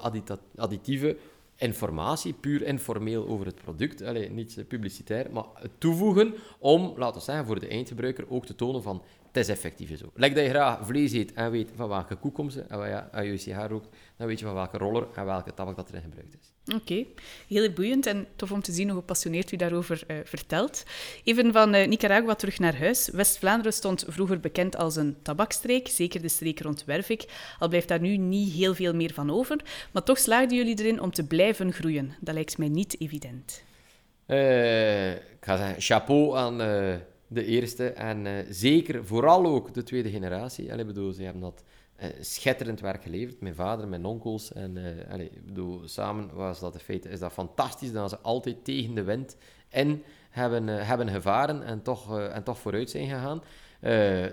additieve 0.56 1.16
informatie, 1.56 2.32
puur 2.32 2.62
informeel 2.62 3.28
over 3.28 3.46
het 3.46 3.56
product, 3.56 4.02
Allee, 4.02 4.30
niet 4.30 4.64
publicitair, 4.68 5.30
maar 5.32 5.44
toevoegen 5.78 6.34
om, 6.58 6.94
laten 6.96 7.18
we 7.18 7.24
zeggen, 7.24 7.46
voor 7.46 7.60
de 7.60 7.68
eindgebruiker 7.68 8.30
ook 8.30 8.46
te 8.46 8.54
tonen 8.54 8.82
van 8.82 9.02
het 9.36 9.48
is 9.48 9.54
effectief 9.54 9.98
zo. 9.98 10.10
Lijkt 10.14 10.34
dat 10.34 10.44
je 10.44 10.50
graag 10.50 10.86
vlees 10.86 11.12
eet 11.12 11.32
en 11.32 11.50
weet 11.50 11.70
van 11.76 11.88
welke 11.88 12.16
koe 12.16 12.32
komt 12.32 12.52
ze, 12.52 12.60
en 12.60 12.78
ja, 12.78 13.08
als 13.12 13.24
je 13.24 13.36
sigaar 13.36 13.70
rookt, 13.70 13.88
dan 14.16 14.26
weet 14.26 14.38
je 14.38 14.44
van 14.44 14.54
welke 14.54 14.78
roller 14.78 15.06
en 15.14 15.24
welke 15.24 15.54
tabak 15.54 15.76
dat 15.76 15.88
erin 15.88 16.02
gebruikt 16.02 16.36
is. 16.40 16.74
Oké, 16.74 17.04
heel 17.48 17.72
boeiend 17.72 18.06
en 18.06 18.26
tof 18.36 18.52
om 18.52 18.62
te 18.62 18.72
zien 18.72 18.88
hoe 18.88 18.98
gepassioneerd 18.98 19.52
u 19.52 19.56
daarover 19.56 20.02
uh, 20.08 20.16
vertelt. 20.24 20.84
Even 21.24 21.52
van 21.52 21.74
uh, 21.74 21.86
Nicaragua 21.86 22.34
terug 22.34 22.58
naar 22.58 22.78
huis. 22.78 23.08
West-Vlaanderen 23.12 23.72
stond 23.72 24.04
vroeger 24.08 24.40
bekend 24.40 24.76
als 24.76 24.96
een 24.96 25.16
tabakstreek, 25.22 25.88
zeker 25.88 26.22
de 26.22 26.28
streek 26.28 26.60
rond 26.60 26.84
Wervik. 26.84 27.24
Al 27.58 27.68
blijft 27.68 27.88
daar 27.88 28.00
nu 28.00 28.16
niet 28.16 28.52
heel 28.52 28.74
veel 28.74 28.94
meer 28.94 29.12
van 29.14 29.30
over, 29.30 29.60
maar 29.92 30.02
toch 30.02 30.18
slaagden 30.18 30.56
jullie 30.56 30.78
erin 30.78 31.00
om 31.00 31.10
te 31.10 31.26
blijven 31.26 31.72
groeien. 31.72 32.14
Dat 32.20 32.34
lijkt 32.34 32.58
mij 32.58 32.68
niet 32.68 33.00
evident. 33.00 33.64
Uh, 34.26 35.12
ik 35.12 35.20
ga 35.40 35.56
zeggen, 35.56 35.80
chapeau 35.80 36.36
aan 36.36 36.60
de 37.28 37.44
eerste. 37.44 37.88
En 37.88 38.26
uh, 38.26 38.32
zeker, 38.48 39.04
vooral 39.04 39.46
ook 39.46 39.74
de 39.74 39.82
tweede 39.82 40.10
generatie. 40.10 40.72
Allee, 40.72 40.84
bedoel, 40.84 41.12
ze 41.12 41.22
hebben 41.22 41.42
dat 41.42 41.64
uh, 42.00 42.06
schitterend 42.20 42.80
werk 42.80 43.02
geleverd. 43.02 43.40
Mijn 43.40 43.54
vader, 43.54 43.88
mijn 43.88 44.04
onkels. 44.04 44.52
En 44.52 44.76
uh, 44.76 45.26
bedoel, 45.44 45.80
samen 45.84 46.34
was 46.34 46.60
dat 46.60 46.74
in 46.74 46.80
feite 46.80 47.08
is 47.08 47.18
dat 47.18 47.32
fantastisch 47.32 47.92
dat 47.92 48.10
ze 48.10 48.18
altijd 48.18 48.64
tegen 48.64 48.94
de 48.94 49.02
wind 49.02 49.36
in 49.68 50.02
hebben, 50.30 50.66
hebben 50.66 51.08
gevaren 51.08 51.62
en 51.62 51.82
toch, 51.82 52.18
en 52.18 52.42
toch 52.42 52.58
vooruit 52.58 52.90
zijn 52.90 53.08
gegaan. 53.08 53.42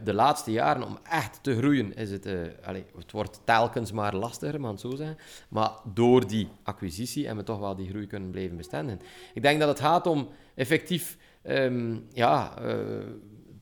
de 0.03 0.13
laatste 0.13 0.51
jaren, 0.51 0.83
om 0.83 0.97
echt 1.09 1.43
te 1.43 1.57
groeien, 1.57 1.95
is 1.95 2.11
het, 2.11 2.27
allee, 2.63 2.85
het 2.97 3.11
wordt 3.11 3.39
telkens 3.43 3.91
maar 3.91 4.15
lastiger, 4.15 4.59
maar 4.59 4.79
zo 4.79 4.95
zeggen. 4.95 5.17
Maar 5.49 5.71
door 5.93 6.27
die 6.27 6.47
acquisitie 6.63 7.25
hebben 7.25 7.45
we 7.45 7.51
toch 7.51 7.59
wel 7.59 7.75
die 7.75 7.89
groei 7.89 8.07
kunnen 8.07 8.31
blijven 8.31 8.57
bestendigen. 8.57 9.01
Ik 9.33 9.41
denk 9.41 9.59
dat 9.59 9.69
het 9.69 9.79
gaat 9.79 10.07
om 10.07 10.29
effectief 10.55 11.17
um, 11.43 12.07
ja, 12.13 12.53
uh, 12.61 12.75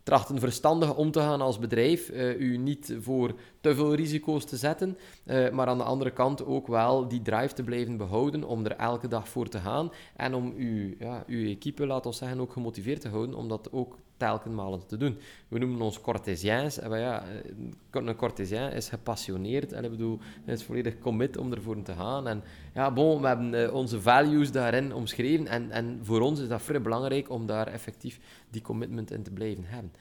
trachten 0.03 0.39
verstandig 0.39 0.95
om 0.95 1.11
te 1.11 1.19
gaan 1.19 1.41
als 1.41 1.59
bedrijf, 1.59 2.09
uh, 2.09 2.39
u 2.39 2.57
niet 2.57 2.95
voor 2.99 3.33
te 3.61 3.75
veel 3.75 3.95
risico's 3.95 4.45
te 4.45 4.57
zetten, 4.57 4.97
uh, 5.25 5.49
maar 5.49 5.67
aan 5.67 5.77
de 5.77 5.83
andere 5.83 6.11
kant 6.11 6.45
ook 6.45 6.67
wel 6.67 7.07
die 7.07 7.21
drive 7.21 7.53
te 7.53 7.63
blijven 7.63 7.97
behouden 7.97 8.43
om 8.43 8.65
er 8.65 8.75
elke 8.75 9.07
dag 9.07 9.29
voor 9.29 9.47
te 9.47 9.59
gaan 9.59 9.91
en 10.15 10.33
om 10.33 10.53
uw, 10.57 10.93
ja, 10.99 11.23
uw 11.27 11.45
equipe, 11.45 11.85
laat 11.85 12.05
ons 12.05 12.17
zeggen, 12.17 12.39
ook 12.39 12.53
gemotiveerd 12.53 13.01
te 13.01 13.09
houden 13.09 13.35
om 13.35 13.47
dat 13.47 13.71
ook 13.71 13.97
telkenmalen 14.21 14.85
te 14.85 14.97
doen. 14.97 15.17
We 15.47 15.59
noemen 15.59 15.81
ons 15.81 16.01
Cortésiens. 16.01 16.79
En 16.79 16.99
ja, 16.99 17.23
eh, 17.23 17.51
een 17.91 18.15
Cortésien 18.15 18.71
is 18.71 18.89
gepassioneerd 18.89 19.73
en 19.73 19.83
ik 19.83 19.89
bedoel, 19.89 20.19
is 20.45 20.63
volledig 20.63 20.99
commit 20.99 21.37
om 21.37 21.53
ervoor 21.53 21.81
te 21.81 21.93
gaan. 21.93 22.27
En 22.27 22.43
ja, 22.73 22.91
bon, 22.91 23.21
we 23.21 23.27
hebben 23.27 23.53
uh, 23.53 23.73
onze 23.73 24.01
values 24.01 24.51
daarin 24.51 24.93
omschreven 24.93 25.47
en, 25.47 25.71
en 25.71 25.99
voor 26.03 26.21
ons 26.21 26.39
is 26.39 26.47
dat 26.47 26.61
vrij 26.61 26.81
belangrijk 26.81 27.29
om 27.29 27.45
daar 27.45 27.67
effectief 27.67 28.19
die 28.49 28.61
commitment 28.61 29.11
in 29.11 29.23
te 29.23 29.31
blijven 29.31 29.63
hebben. 29.65 29.91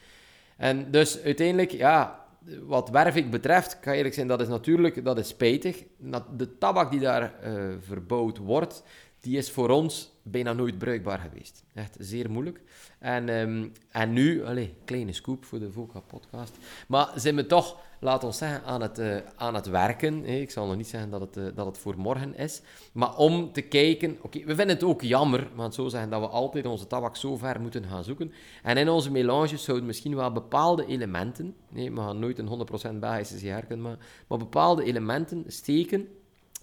En 0.56 0.90
dus 0.90 1.22
uiteindelijk, 1.22 1.70
ja, 1.70 2.19
wat 2.62 2.90
Wervik 2.90 3.30
betreft, 3.30 3.80
kan 3.80 3.92
eerlijk 3.92 4.14
zijn, 4.14 4.26
dat 4.26 4.40
is 4.40 4.48
natuurlijk 4.48 5.04
dat 5.04 5.18
is 5.18 5.28
spijtig. 5.28 5.84
De 6.36 6.58
tabak 6.58 6.90
die 6.90 7.00
daar 7.00 7.34
uh, 7.44 7.74
verbouwd 7.80 8.38
wordt, 8.38 8.82
die 9.20 9.36
is 9.36 9.50
voor 9.50 9.68
ons 9.68 10.09
bijna 10.22 10.52
nooit 10.52 10.78
bruikbaar 10.78 11.18
geweest. 11.18 11.64
Echt 11.74 11.96
zeer 11.98 12.30
moeilijk. 12.30 12.60
En, 12.98 13.28
um, 13.28 13.72
en 13.90 14.12
nu, 14.12 14.44
allez, 14.44 14.68
kleine 14.84 15.12
scoop 15.12 15.44
voor 15.44 15.58
de 15.58 15.72
VOCA 15.72 16.00
podcast. 16.00 16.56
Maar 16.88 17.12
zijn 17.14 17.36
we 17.36 17.46
toch, 17.46 17.78
laat 18.00 18.24
ons 18.24 18.38
zeggen, 18.38 18.64
aan 18.64 18.82
het, 18.82 18.98
uh, 18.98 19.16
aan 19.36 19.54
het 19.54 19.66
werken. 19.66 20.24
Ik 20.24 20.50
zal 20.50 20.66
nog 20.66 20.76
niet 20.76 20.88
zeggen 20.88 21.10
dat 21.10 21.20
het, 21.20 21.36
uh, 21.36 21.44
dat 21.54 21.66
het 21.66 21.78
voor 21.78 21.98
morgen 21.98 22.36
is. 22.36 22.62
Maar 22.92 23.16
om 23.16 23.52
te 23.52 23.60
kijken, 23.60 24.18
oké, 24.22 24.38
we 24.38 24.54
vinden 24.54 24.68
het 24.68 24.84
ook 24.84 25.02
jammer, 25.02 25.48
maar 25.54 25.72
zo 25.72 25.88
zeggen 25.88 26.10
dat 26.10 26.20
we 26.20 26.28
altijd 26.28 26.66
onze 26.66 26.86
tabak 26.86 27.16
zo 27.16 27.36
ver 27.36 27.60
moeten 27.60 27.84
gaan 27.84 28.04
zoeken. 28.04 28.32
En 28.62 28.76
in 28.76 28.88
onze 28.88 29.10
melanges 29.10 29.64
zouden 29.64 29.86
misschien 29.86 30.16
wel 30.16 30.32
bepaalde 30.32 30.86
elementen, 30.86 31.56
nee, 31.68 31.92
we 31.92 32.00
gaan 32.00 32.18
nooit 32.18 32.38
een 32.38 32.48
100% 32.96 32.98
Belgische 32.98 33.38
sigaar 33.38 33.66
kunnen 33.66 33.98
maar 34.26 34.38
bepaalde 34.38 34.84
elementen 34.84 35.44
steken 35.46 36.08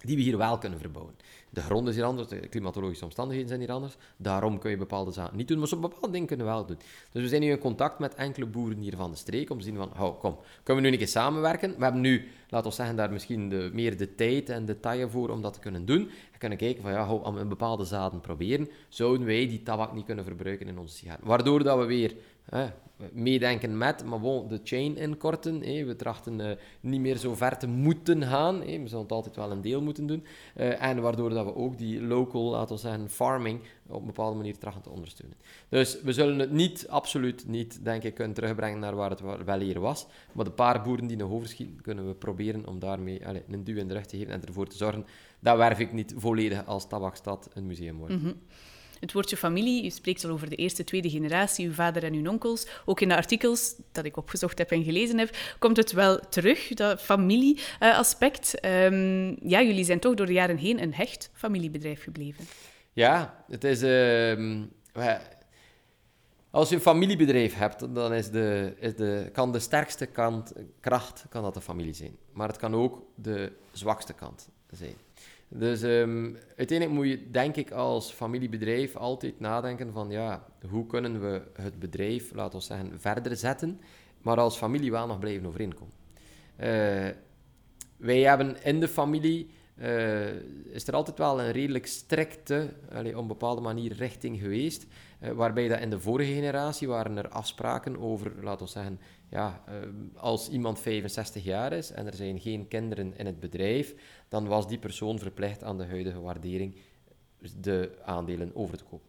die 0.04 0.16
we 0.16 0.22
hier 0.22 0.36
wel 0.36 0.58
kunnen 0.58 0.78
verbouwen. 0.78 1.14
De 1.58 1.64
grond 1.64 1.88
is 1.88 1.94
hier 1.94 2.04
anders, 2.04 2.28
de 2.28 2.38
klimatologische 2.38 3.04
omstandigheden 3.04 3.48
zijn 3.48 3.60
hier 3.60 3.72
anders. 3.72 3.96
Daarom 4.16 4.58
kun 4.58 4.70
je 4.70 4.76
bepaalde 4.76 5.12
zaken 5.12 5.36
niet 5.36 5.48
doen, 5.48 5.58
maar 5.58 5.68
zo'n 5.68 5.80
bepaalde 5.80 6.10
dingen 6.10 6.26
kunnen 6.26 6.46
we 6.46 6.52
wel 6.52 6.66
doen. 6.66 6.78
Dus 7.12 7.22
we 7.22 7.28
zijn 7.28 7.40
nu 7.40 7.50
in 7.50 7.58
contact 7.58 7.98
met 7.98 8.14
enkele 8.14 8.46
boeren 8.46 8.78
hier 8.78 8.96
van 8.96 9.10
de 9.10 9.16
streek 9.16 9.50
om 9.50 9.58
te 9.58 9.64
zien 9.64 9.76
van, 9.76 9.90
oh, 10.00 10.20
kom, 10.20 10.38
kunnen 10.62 10.82
we 10.82 10.88
nu 10.88 10.94
een 10.94 11.02
keer 11.02 11.12
samenwerken? 11.12 11.74
We 11.76 11.82
hebben 11.82 12.00
nu, 12.00 12.28
laten 12.48 12.70
we 12.70 12.76
zeggen, 12.76 12.96
daar 12.96 13.12
misschien 13.12 13.48
de, 13.48 13.70
meer 13.72 13.96
de 13.96 14.14
tijd 14.14 14.48
en 14.48 14.64
de 14.64 14.80
taille 14.80 15.08
voor 15.08 15.28
om 15.28 15.42
dat 15.42 15.52
te 15.52 15.60
kunnen 15.60 15.86
doen. 15.86 16.10
We 16.32 16.38
kunnen 16.38 16.58
kijken 16.58 16.82
van, 16.82 16.92
ja, 16.92 17.12
om 17.12 17.36
een 17.36 17.48
bepaalde 17.48 17.84
zaden 17.84 18.20
proberen, 18.20 18.68
zouden 18.88 19.26
wij 19.26 19.48
die 19.48 19.62
tabak 19.62 19.92
niet 19.92 20.04
kunnen 20.04 20.24
verbruiken 20.24 20.66
in 20.66 20.78
onze 20.78 20.96
sigaren. 20.96 21.26
Waardoor 21.26 21.62
dat 21.62 21.78
we 21.78 21.84
weer 21.84 22.14
meedenken 23.12 23.78
met, 23.78 24.04
maar 24.04 24.20
bon, 24.20 24.48
de 24.48 24.60
chain 24.64 24.96
inkorten. 24.96 25.60
We 25.60 25.96
trachten 25.96 26.40
uh, 26.40 26.50
niet 26.80 27.00
meer 27.00 27.16
zo 27.16 27.34
ver 27.34 27.58
te 27.58 27.66
moeten 27.66 28.22
gaan. 28.22 28.58
We 28.58 28.88
zullen 28.88 29.02
het 29.02 29.12
altijd 29.12 29.36
wel 29.36 29.50
een 29.50 29.60
deel 29.60 29.82
moeten 29.82 30.06
doen. 30.06 30.24
Uh, 30.56 30.82
en 30.82 31.00
waardoor 31.00 31.30
dat 31.30 31.44
we 31.44 31.54
ook 31.54 31.78
die 31.78 32.02
local, 32.02 32.50
laten 32.50 32.74
we 32.74 32.80
zeggen, 32.80 33.10
farming 33.10 33.60
op 33.86 34.00
een 34.00 34.06
bepaalde 34.06 34.36
manier 34.36 34.58
trachten 34.58 34.82
te 34.82 34.90
ondersteunen. 34.90 35.36
Dus 35.68 36.02
we 36.02 36.12
zullen 36.12 36.38
het 36.38 36.50
niet, 36.50 36.88
absoluut 36.88 37.46
niet, 37.46 37.84
denk 37.84 38.02
ik, 38.02 38.14
kunnen 38.14 38.34
terugbrengen 38.34 38.78
naar 38.78 38.94
waar 38.94 39.10
het 39.10 39.44
wel 39.44 39.58
hier 39.58 39.80
was. 39.80 40.06
Maar 40.32 40.44
de 40.44 40.50
paar 40.50 40.82
boeren 40.82 41.06
die 41.06 41.16
nog 41.16 41.30
overschieten, 41.30 41.80
kunnen 41.80 42.06
we 42.06 42.14
proberen 42.14 42.66
om 42.66 42.78
daarmee 42.78 43.26
allez, 43.26 43.42
een 43.50 43.64
duw 43.64 43.76
in 43.76 43.88
de 43.88 43.94
rug 43.94 44.06
te 44.06 44.16
geven 44.16 44.32
en 44.32 44.44
ervoor 44.44 44.66
te 44.66 44.76
zorgen 44.76 45.06
dat 45.40 45.56
werf 45.56 45.78
ik 45.78 45.92
niet 45.92 46.14
volledig 46.16 46.66
als 46.66 46.88
tabakstad 46.88 47.50
een 47.54 47.66
museum 47.66 47.98
wordt. 47.98 48.22
Mm 48.22 48.34
het 49.00 49.12
woordje 49.12 49.36
familie, 49.36 49.84
u 49.84 49.90
spreekt 49.90 50.24
al 50.24 50.30
over 50.30 50.50
de 50.50 50.56
eerste, 50.56 50.84
tweede 50.84 51.10
generatie, 51.10 51.66
uw 51.66 51.72
vader 51.72 52.04
en 52.04 52.14
uw 52.14 52.28
onkels. 52.30 52.66
Ook 52.84 53.00
in 53.00 53.08
de 53.08 53.16
artikels 53.16 53.74
dat 53.92 54.04
ik 54.04 54.16
opgezocht 54.16 54.58
heb 54.58 54.70
en 54.70 54.84
gelezen 54.84 55.18
heb, 55.18 55.36
komt 55.58 55.76
het 55.76 55.92
wel 55.92 56.18
terug, 56.28 56.68
dat 56.68 57.02
familieaspect. 57.02 58.64
Um, 58.64 59.48
ja, 59.48 59.62
jullie 59.62 59.84
zijn 59.84 60.00
toch 60.00 60.14
door 60.14 60.26
de 60.26 60.32
jaren 60.32 60.56
heen 60.56 60.82
een 60.82 60.94
hecht 60.94 61.30
familiebedrijf 61.32 62.02
gebleven. 62.02 62.44
Ja, 62.92 63.44
het 63.48 63.64
is... 63.64 63.82
Uh, 63.82 64.56
als 66.50 66.68
je 66.68 66.74
een 66.74 66.80
familiebedrijf 66.80 67.54
hebt, 67.54 67.94
dan 67.94 68.14
is 68.14 68.30
de, 68.30 68.74
de, 68.96 69.30
kan 69.32 69.52
de 69.52 69.58
sterkste 69.58 70.06
kant, 70.06 70.52
kracht 70.80 71.24
kan 71.28 71.42
dat 71.42 71.54
de 71.54 71.60
familie 71.60 71.94
zijn. 71.94 72.16
Maar 72.32 72.48
het 72.48 72.56
kan 72.56 72.74
ook 72.74 73.02
de 73.14 73.52
zwakste 73.72 74.12
kant 74.12 74.48
zijn. 74.70 74.94
Dus 75.48 75.82
um, 75.82 76.36
uiteindelijk 76.56 76.98
moet 76.98 77.08
je, 77.08 77.30
denk 77.30 77.56
ik, 77.56 77.70
als 77.70 78.12
familiebedrijf 78.12 78.96
altijd 78.96 79.40
nadenken 79.40 79.92
van, 79.92 80.10
ja, 80.10 80.44
hoe 80.70 80.86
kunnen 80.86 81.20
we 81.20 81.42
het 81.52 81.78
bedrijf, 81.78 82.34
laten 82.34 82.58
we 82.58 82.64
zeggen, 82.64 83.00
verder 83.00 83.36
zetten, 83.36 83.80
maar 84.22 84.36
als 84.36 84.56
familie 84.56 84.90
wel 84.90 85.06
nog 85.06 85.18
blijven 85.18 85.46
overeenkomen. 85.46 85.94
Uh, 86.60 86.66
wij 87.96 88.20
hebben 88.20 88.64
in 88.64 88.80
de 88.80 88.88
familie, 88.88 89.50
uh, 89.80 90.74
is 90.74 90.86
er 90.86 90.94
altijd 90.94 91.18
wel 91.18 91.40
een 91.40 91.50
redelijk 91.50 91.86
strikte, 91.86 92.74
allee, 92.92 93.14
op 93.14 93.20
een 93.20 93.26
bepaalde 93.26 93.60
manier, 93.60 93.92
richting 93.92 94.40
geweest, 94.40 94.86
uh, 95.22 95.30
waarbij 95.30 95.68
dat 95.68 95.80
in 95.80 95.90
de 95.90 96.00
vorige 96.00 96.32
generatie 96.32 96.88
waren 96.88 97.16
er 97.16 97.28
afspraken 97.28 97.98
over, 97.98 98.32
laten 98.42 98.66
we 98.66 98.72
zeggen, 98.72 99.00
ja, 99.30 99.64
als 100.16 100.48
iemand 100.48 100.80
65 100.80 101.44
jaar 101.44 101.72
is 101.72 101.90
en 101.90 102.06
er 102.06 102.14
zijn 102.14 102.40
geen 102.40 102.68
kinderen 102.68 103.16
in 103.16 103.26
het 103.26 103.40
bedrijf, 103.40 103.94
dan 104.28 104.46
was 104.46 104.68
die 104.68 104.78
persoon 104.78 105.18
verplicht 105.18 105.62
aan 105.62 105.78
de 105.78 105.86
huidige 105.86 106.20
waardering 106.20 106.76
de 107.60 107.98
aandelen 108.02 108.50
over 108.54 108.76
te 108.76 108.84
kopen. 108.84 109.07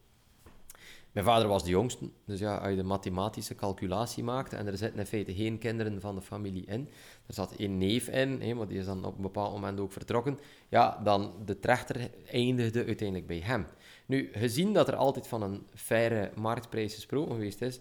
Mijn 1.20 1.32
vader 1.32 1.48
was 1.48 1.64
de 1.64 1.70
jongste, 1.70 2.10
dus 2.26 2.40
ja, 2.40 2.56
als 2.58 2.70
je 2.70 2.76
de 2.76 2.84
mathematische 2.84 3.56
calculatie 3.56 4.24
maakt 4.24 4.54
en 4.54 4.68
er 4.68 4.78
zitten 4.78 5.00
in 5.00 5.06
feite 5.06 5.34
geen 5.34 5.58
kinderen 5.58 6.02
van 6.02 6.16
de 6.16 6.22
familie 6.22 6.66
in, 6.66 6.90
er 7.26 7.34
zat 7.34 7.56
één 7.56 7.78
neef 7.78 8.08
in, 8.08 8.42
hè, 8.42 8.54
maar 8.54 8.68
die 8.68 8.80
is 8.80 8.86
dan 8.86 9.06
op 9.06 9.16
een 9.16 9.22
bepaald 9.22 9.54
moment 9.54 9.80
ook 9.80 9.92
vertrokken, 9.92 10.40
ja, 10.70 11.00
dan 11.04 11.34
de 11.46 11.60
trechter 11.60 12.10
eindigde 12.32 12.86
uiteindelijk 12.86 13.28
bij 13.28 13.40
hem. 13.44 13.68
Nu, 14.06 14.30
gezien 14.34 14.74
dat 14.74 14.88
er 14.88 14.96
altijd 14.96 15.28
van 15.28 15.42
een 15.42 15.68
faire 15.74 16.32
marktprijs 16.36 16.94
gesproken 16.94 17.34
geweest 17.34 17.62
is, 17.62 17.80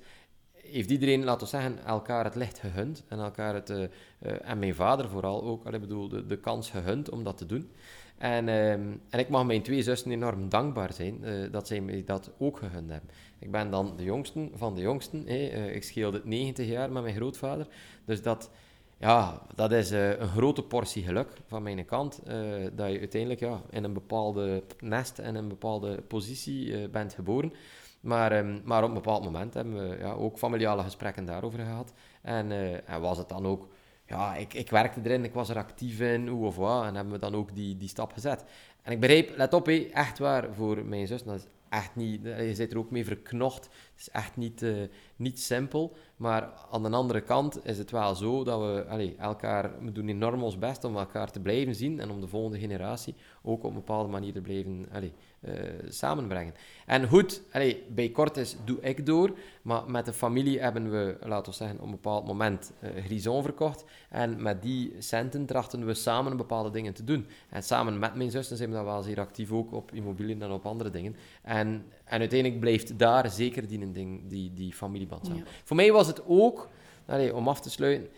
heeft 0.70 0.90
iedereen, 0.90 1.24
laten 1.24 1.40
we 1.40 1.46
zeggen, 1.46 1.84
elkaar 1.84 2.24
het 2.24 2.34
licht 2.34 2.58
gegund. 2.58 3.04
En 3.08 3.18
elkaar 3.18 3.54
het, 3.54 3.70
uh, 3.70 3.84
en 4.18 4.58
mijn 4.58 4.74
vader 4.74 5.08
vooral 5.08 5.42
ook, 5.42 5.66
ik 5.66 5.80
bedoel, 5.80 6.08
de, 6.08 6.26
de, 6.26 6.38
kans 6.38 6.70
gegund 6.70 7.10
om 7.10 7.24
dat 7.24 7.36
te 7.36 7.46
doen. 7.46 7.70
En, 8.18 8.48
ehm, 8.48 8.96
en 9.10 9.18
ik 9.18 9.28
mag 9.28 9.44
mijn 9.44 9.62
twee 9.62 9.82
zussen 9.82 10.10
enorm 10.10 10.48
dankbaar 10.48 10.92
zijn 10.92 11.18
uh, 11.24 11.52
dat 11.52 11.66
zij 11.66 11.80
mij 11.80 12.02
dat 12.06 12.30
ook 12.38 12.58
gegund 12.58 12.90
hebben. 12.90 13.10
Ik 13.38 13.50
ben 13.50 13.70
dan 13.70 13.96
de 13.96 14.02
jongste 14.02 14.48
van 14.54 14.74
de 14.74 14.80
jongsten. 14.80 15.22
Hey. 15.26 15.46
ik 15.48 15.84
scheelde 15.84 16.20
90 16.24 16.66
jaar 16.66 16.92
met 16.92 17.02
mijn 17.02 17.14
grootvader. 17.14 17.66
Dus 18.04 18.22
dat, 18.22 18.50
ja, 18.98 19.42
dat 19.54 19.72
is 19.72 19.90
een 19.90 20.28
grote 20.28 20.62
portie 20.62 21.02
geluk 21.02 21.28
van 21.46 21.62
mijn 21.62 21.84
kant. 21.84 22.20
dat 22.72 22.92
je 22.92 22.98
uiteindelijk 22.98 23.40
ja, 23.40 23.60
in 23.70 23.84
een 23.84 23.92
bepaalde 23.92 24.62
nest 24.80 25.18
en 25.18 25.34
een 25.34 25.48
bepaalde 25.48 26.02
positie 26.02 26.88
bent 26.88 27.14
geboren. 27.14 27.52
Maar, 28.00 28.38
um, 28.38 28.60
maar 28.64 28.82
op 28.82 28.88
een 28.88 28.94
bepaald 28.94 29.24
moment 29.24 29.54
hebben 29.54 29.88
we 29.88 29.98
ja, 29.98 30.12
ook 30.12 30.38
familiale 30.38 30.82
gesprekken 30.82 31.24
daarover 31.24 31.58
gehad. 31.58 31.92
En, 32.22 32.52
en 32.86 33.00
was 33.00 33.18
het 33.18 33.28
dan 33.28 33.46
ook... 33.46 33.68
Ja, 34.08 34.36
ik, 34.36 34.54
ik 34.54 34.70
werkte 34.70 35.00
erin, 35.04 35.24
ik 35.24 35.34
was 35.34 35.48
er 35.48 35.56
actief 35.56 36.00
in, 36.00 36.28
hoe 36.28 36.46
of 36.46 36.56
wat. 36.56 36.84
En 36.84 36.94
hebben 36.94 37.12
we 37.12 37.18
dan 37.18 37.34
ook 37.34 37.54
die, 37.54 37.76
die 37.76 37.88
stap 37.88 38.12
gezet. 38.12 38.44
En 38.82 38.92
ik 38.92 39.00
begreep, 39.00 39.36
let 39.36 39.52
op, 39.52 39.68
echt 39.68 40.18
waar, 40.18 40.54
voor 40.54 40.84
mijn 40.84 41.06
zus, 41.06 41.22
dat 41.22 41.34
is 41.34 41.46
echt 41.68 41.96
niet... 41.96 42.22
Je 42.22 42.54
zit 42.54 42.72
er 42.72 42.78
ook 42.78 42.90
mee 42.90 43.04
verknocht. 43.04 43.64
Het 43.64 44.00
is 44.00 44.10
echt 44.10 44.36
niet, 44.36 44.62
uh, 44.62 44.88
niet 45.16 45.40
simpel. 45.40 45.96
Maar 46.16 46.52
aan 46.70 46.82
de 46.82 46.90
andere 46.90 47.20
kant 47.20 47.66
is 47.66 47.78
het 47.78 47.90
wel 47.90 48.14
zo 48.14 48.44
dat 48.44 48.60
we 48.60 48.84
allee, 48.88 49.16
elkaar... 49.18 49.84
We 49.84 49.92
doen 49.92 50.08
enorm 50.08 50.42
ons 50.42 50.58
best 50.58 50.84
om 50.84 50.96
elkaar 50.96 51.30
te 51.30 51.40
blijven 51.40 51.74
zien. 51.74 52.00
En 52.00 52.10
om 52.10 52.20
de 52.20 52.28
volgende 52.28 52.58
generatie 52.58 53.14
ook 53.42 53.62
op 53.62 53.70
een 53.70 53.74
bepaalde 53.74 54.08
manier 54.08 54.32
te 54.32 54.40
blijven... 54.40 54.88
Allee, 54.92 55.12
uh, 55.48 55.88
samenbrengen. 55.88 56.54
En 56.86 57.08
goed, 57.08 57.42
allee, 57.52 57.84
bij 57.88 58.10
Cortes 58.10 58.56
doe 58.64 58.80
ik 58.80 59.06
door, 59.06 59.36
maar 59.62 59.90
met 59.90 60.04
de 60.04 60.12
familie 60.12 60.60
hebben 60.60 60.90
we, 60.90 61.16
laten 61.24 61.52
we 61.52 61.58
zeggen, 61.58 61.78
op 61.78 61.84
een 61.84 61.90
bepaald 61.90 62.26
moment 62.26 62.72
uh, 62.82 63.04
Grison 63.04 63.42
verkocht. 63.42 63.84
En 64.08 64.42
met 64.42 64.62
die 64.62 64.94
centen 64.98 65.46
trachten 65.46 65.86
we 65.86 65.94
samen 65.94 66.36
bepaalde 66.36 66.70
dingen 66.70 66.94
te 66.94 67.04
doen. 67.04 67.26
En 67.48 67.62
samen 67.62 67.98
met 67.98 68.14
mijn 68.14 68.30
zussen 68.30 68.56
zijn 68.56 68.68
we 68.68 68.74
dan 68.74 68.84
wel 68.84 69.02
zeer 69.02 69.20
actief 69.20 69.52
ook 69.52 69.72
op 69.72 69.92
immobiliën 69.92 70.42
en 70.42 70.50
op 70.50 70.66
andere 70.66 70.90
dingen. 70.90 71.16
En, 71.42 71.84
en 72.04 72.18
uiteindelijk 72.20 72.60
blijft 72.60 72.98
daar 72.98 73.30
zeker 73.30 73.68
die, 73.68 73.92
ding, 73.92 74.28
die, 74.28 74.52
die 74.52 74.72
familieband 74.72 75.26
samen. 75.26 75.44
Voor 75.64 75.76
mij 75.76 75.92
was 75.92 76.06
het 76.06 76.22
ook, 76.26 76.68
allee, 77.06 77.34
om 77.34 77.48
af 77.48 77.60
te 77.60 77.70
sluiten, 77.70 78.08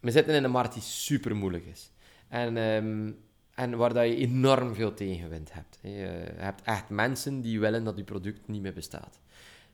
we 0.00 0.10
zitten 0.10 0.34
in 0.34 0.44
een 0.44 0.50
markt 0.50 0.72
die 0.72 0.82
super 0.82 1.36
moeilijk 1.36 1.64
is. 1.66 1.90
En... 2.28 2.56
Um, 2.56 3.16
en 3.62 3.76
waar 3.76 3.94
dat 3.94 4.04
je 4.04 4.16
enorm 4.16 4.74
veel 4.74 4.94
tegenwind 4.94 5.52
hebt. 5.52 5.78
Je 5.82 6.32
hebt 6.36 6.62
echt 6.62 6.88
mensen 6.88 7.40
die 7.40 7.60
willen 7.60 7.84
dat 7.84 7.96
je 7.96 8.04
product 8.04 8.48
niet 8.48 8.62
meer 8.62 8.72
bestaat. 8.72 9.18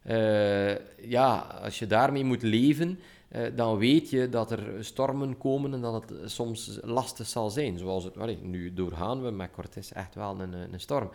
Uh, 0.07 0.75
ja, 1.09 1.37
als 1.63 1.79
je 1.79 1.87
daarmee 1.87 2.25
moet 2.25 2.43
leven, 2.43 2.99
uh, 3.33 3.43
dan 3.57 3.79
weet 3.79 4.11
je 4.11 4.29
dat 4.29 4.51
er 4.51 4.85
stormen 4.85 5.39
komen 5.39 5.75
en 5.75 5.81
dat 5.81 6.03
het 6.09 6.31
soms 6.31 6.79
lastig 6.83 7.27
zal 7.27 7.51
zijn. 7.51 7.79
Zoals 7.79 8.05
het, 8.05 8.43
nu 8.43 8.75
doorgaan 8.75 9.23
we 9.23 9.31
met 9.31 9.51
Cortés 9.51 9.93
echt 9.93 10.15
wel 10.15 10.41
een, 10.41 10.53
een 10.53 10.81
storm 10.81 11.11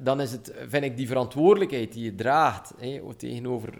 dan 0.00 0.20
is 0.20 0.32
het, 0.32 0.52
vind 0.66 0.84
ik, 0.84 0.96
die 0.96 1.06
verantwoordelijkheid 1.06 1.92
die 1.92 2.04
je 2.04 2.14
draagt 2.14 2.74
tegenover 3.16 3.78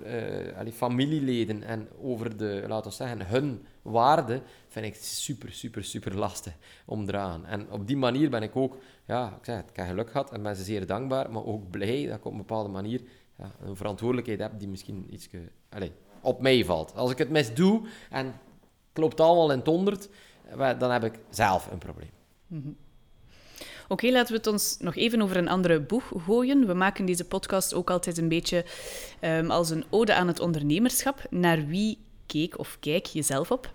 uh, 0.66 0.72
familieleden 0.72 1.62
en 1.62 1.88
over 2.00 2.36
de, 2.36 2.64
laten 2.68 2.90
we 2.90 2.96
zeggen, 2.96 3.26
hun 3.26 3.66
waarde, 3.82 4.42
vind 4.68 4.86
ik 4.86 4.94
super, 4.94 5.52
super, 5.52 5.84
super 5.84 6.16
lastig 6.16 6.56
om 6.86 7.06
dragen. 7.06 7.44
En 7.44 7.70
op 7.70 7.86
die 7.86 7.96
manier 7.96 8.30
ben 8.30 8.42
ik 8.42 8.56
ook, 8.56 8.78
ja, 9.06 9.28
ik 9.28 9.44
zeg 9.44 9.56
het, 9.56 9.70
ik 9.70 9.76
heb 9.76 9.86
geluk 9.86 10.10
gehad 10.10 10.32
en 10.32 10.42
ben 10.42 10.56
ze 10.56 10.62
zeer 10.62 10.86
dankbaar, 10.86 11.30
maar 11.30 11.44
ook 11.44 11.70
blij 11.70 12.06
dat 12.06 12.18
ik 12.18 12.24
op 12.24 12.32
een 12.32 12.38
bepaalde 12.38 12.68
manier 12.68 13.00
ja, 13.38 13.52
een 13.64 13.76
verantwoordelijkheid 13.76 14.40
heb 14.40 14.58
die 14.58 14.68
misschien 14.68 15.06
iets 15.10 15.28
op 16.20 16.40
mij 16.40 16.64
valt. 16.64 16.94
Als 16.94 17.10
ik 17.10 17.18
het 17.18 17.30
mis 17.30 17.54
doe 17.54 17.86
en 18.10 18.34
klopt 18.92 19.20
allemaal 19.20 19.50
in 19.52 19.58
het 19.58 19.66
honderd, 19.66 20.08
dan 20.78 20.90
heb 20.90 21.04
ik 21.04 21.18
zelf 21.30 21.70
een 21.70 21.78
probleem. 21.78 22.10
Mm 22.46 22.76
Oké, 23.88 24.10
laten 24.10 24.32
we 24.32 24.38
het 24.38 24.46
ons 24.46 24.76
nog 24.80 24.96
even 24.96 25.22
over 25.22 25.36
een 25.36 25.48
andere 25.48 25.80
boeg 25.80 26.12
gooien. 26.26 26.66
We 26.66 26.74
maken 26.74 27.04
deze 27.04 27.24
podcast 27.24 27.74
ook 27.74 27.90
altijd 27.90 28.18
een 28.18 28.28
beetje 28.28 28.64
um, 29.20 29.50
als 29.50 29.70
een 29.70 29.84
ode 29.90 30.14
aan 30.14 30.26
het 30.26 30.40
ondernemerschap. 30.40 31.26
Naar 31.30 31.66
wie 31.66 31.98
keek 32.26 32.58
of 32.58 32.76
kijk 32.80 33.06
je 33.06 33.22
zelf 33.22 33.50
op? 33.50 33.72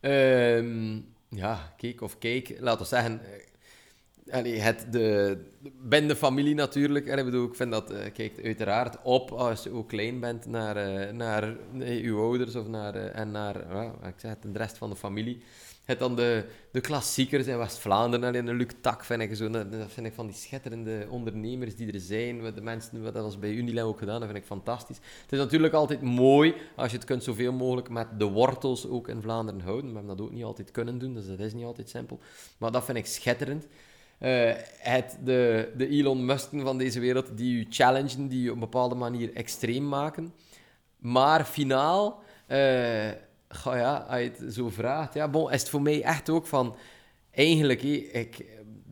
Um, 0.00 1.06
ja, 1.28 1.74
keek 1.76 2.00
of 2.00 2.18
kijk, 2.18 2.56
laten 2.60 2.80
we 2.80 2.86
zeggen... 2.86 3.20
Eh, 4.26 4.34
allee, 4.34 4.58
het, 4.58 4.86
de, 4.90 5.38
ben 5.80 6.08
de 6.08 6.16
familie 6.16 6.54
natuurlijk. 6.54 7.06
Ik 7.06 7.24
bedoel, 7.24 7.46
ik 7.46 7.54
vind 7.54 7.72
dat, 7.72 7.92
uh, 7.92 7.98
kijkt 8.12 8.42
uiteraard 8.42 9.02
op 9.02 9.30
als 9.30 9.62
je 9.62 9.70
ook 9.70 9.88
klein 9.88 10.20
bent 10.20 10.46
naar, 10.46 11.06
uh, 11.06 11.10
naar 11.10 11.56
uw 11.78 12.20
ouders 12.20 12.54
of 12.54 12.66
naar, 12.66 12.94
en 12.94 13.30
naar, 13.30 13.56
ik 14.06 14.14
zeg 14.16 14.30
het, 14.30 14.52
de 14.52 14.58
rest 14.58 14.78
van 14.78 14.90
de 14.90 14.96
familie 14.96 15.42
het 15.88 15.98
dan 15.98 16.16
de, 16.16 16.44
de 16.72 16.80
klassiekers 16.80 17.46
in 17.46 17.58
West-Vlaanderen. 17.58 18.28
Alleen 18.28 18.46
een 18.46 18.56
Luc 18.56 18.68
Tak 18.80 19.04
vind 19.04 19.20
ik 19.20 19.34
zo. 19.34 19.50
Dat 19.50 19.66
vind 19.86 20.06
ik 20.06 20.12
van 20.12 20.26
die 20.26 20.36
schitterende 20.36 21.06
ondernemers 21.10 21.76
die 21.76 21.92
er 21.92 22.00
zijn. 22.00 22.54
De 22.54 22.60
mensen, 22.60 23.02
dat 23.02 23.14
was 23.14 23.38
bij 23.38 23.50
Unilever 23.50 23.88
ook 23.88 23.98
gedaan, 23.98 24.20
dat 24.20 24.28
vind 24.28 24.40
ik 24.40 24.46
fantastisch. 24.46 24.96
Het 25.22 25.32
is 25.32 25.38
natuurlijk 25.38 25.74
altijd 25.74 26.00
mooi 26.02 26.54
als 26.76 26.90
je 26.90 26.96
het 26.96 27.06
kunt 27.06 27.24
zoveel 27.24 27.52
mogelijk 27.52 27.88
met 27.88 28.06
de 28.18 28.24
wortels 28.24 28.88
ook 28.88 29.08
in 29.08 29.22
Vlaanderen 29.22 29.60
houden. 29.60 29.90
We 29.90 29.96
hebben 29.96 30.16
dat 30.16 30.26
ook 30.26 30.32
niet 30.32 30.44
altijd 30.44 30.70
kunnen 30.70 30.98
doen, 30.98 31.14
dus 31.14 31.26
dat 31.26 31.38
is 31.38 31.54
niet 31.54 31.64
altijd 31.64 31.88
simpel. 31.88 32.18
Maar 32.58 32.72
dat 32.72 32.84
vind 32.84 32.98
ik 32.98 33.06
schitterend. 33.06 33.66
Uh, 34.20 34.52
het, 34.78 35.18
de, 35.24 35.72
de 35.76 35.88
Elon 35.88 36.24
Musken 36.24 36.60
van 36.60 36.78
deze 36.78 37.00
wereld, 37.00 37.36
die 37.36 37.58
je 37.58 37.66
challengen, 37.68 38.28
die 38.28 38.42
je 38.42 38.48
op 38.48 38.54
een 38.54 38.60
bepaalde 38.60 38.94
manier 38.94 39.34
extreem 39.34 39.88
maken. 39.88 40.32
Maar 40.98 41.44
finaal... 41.44 42.22
Uh, 42.48 43.10
Goh 43.48 43.76
ja, 43.76 43.96
als 43.96 44.20
je 44.20 44.32
het 44.38 44.54
zo 44.54 44.68
vraagt, 44.68 45.14
ja, 45.14 45.28
bon, 45.28 45.52
is 45.52 45.60
het 45.60 45.70
voor 45.70 45.82
mij 45.82 46.02
echt 46.02 46.30
ook 46.30 46.46
van... 46.46 46.76
Eigenlijk, 47.30 47.82
ik, 47.82 48.46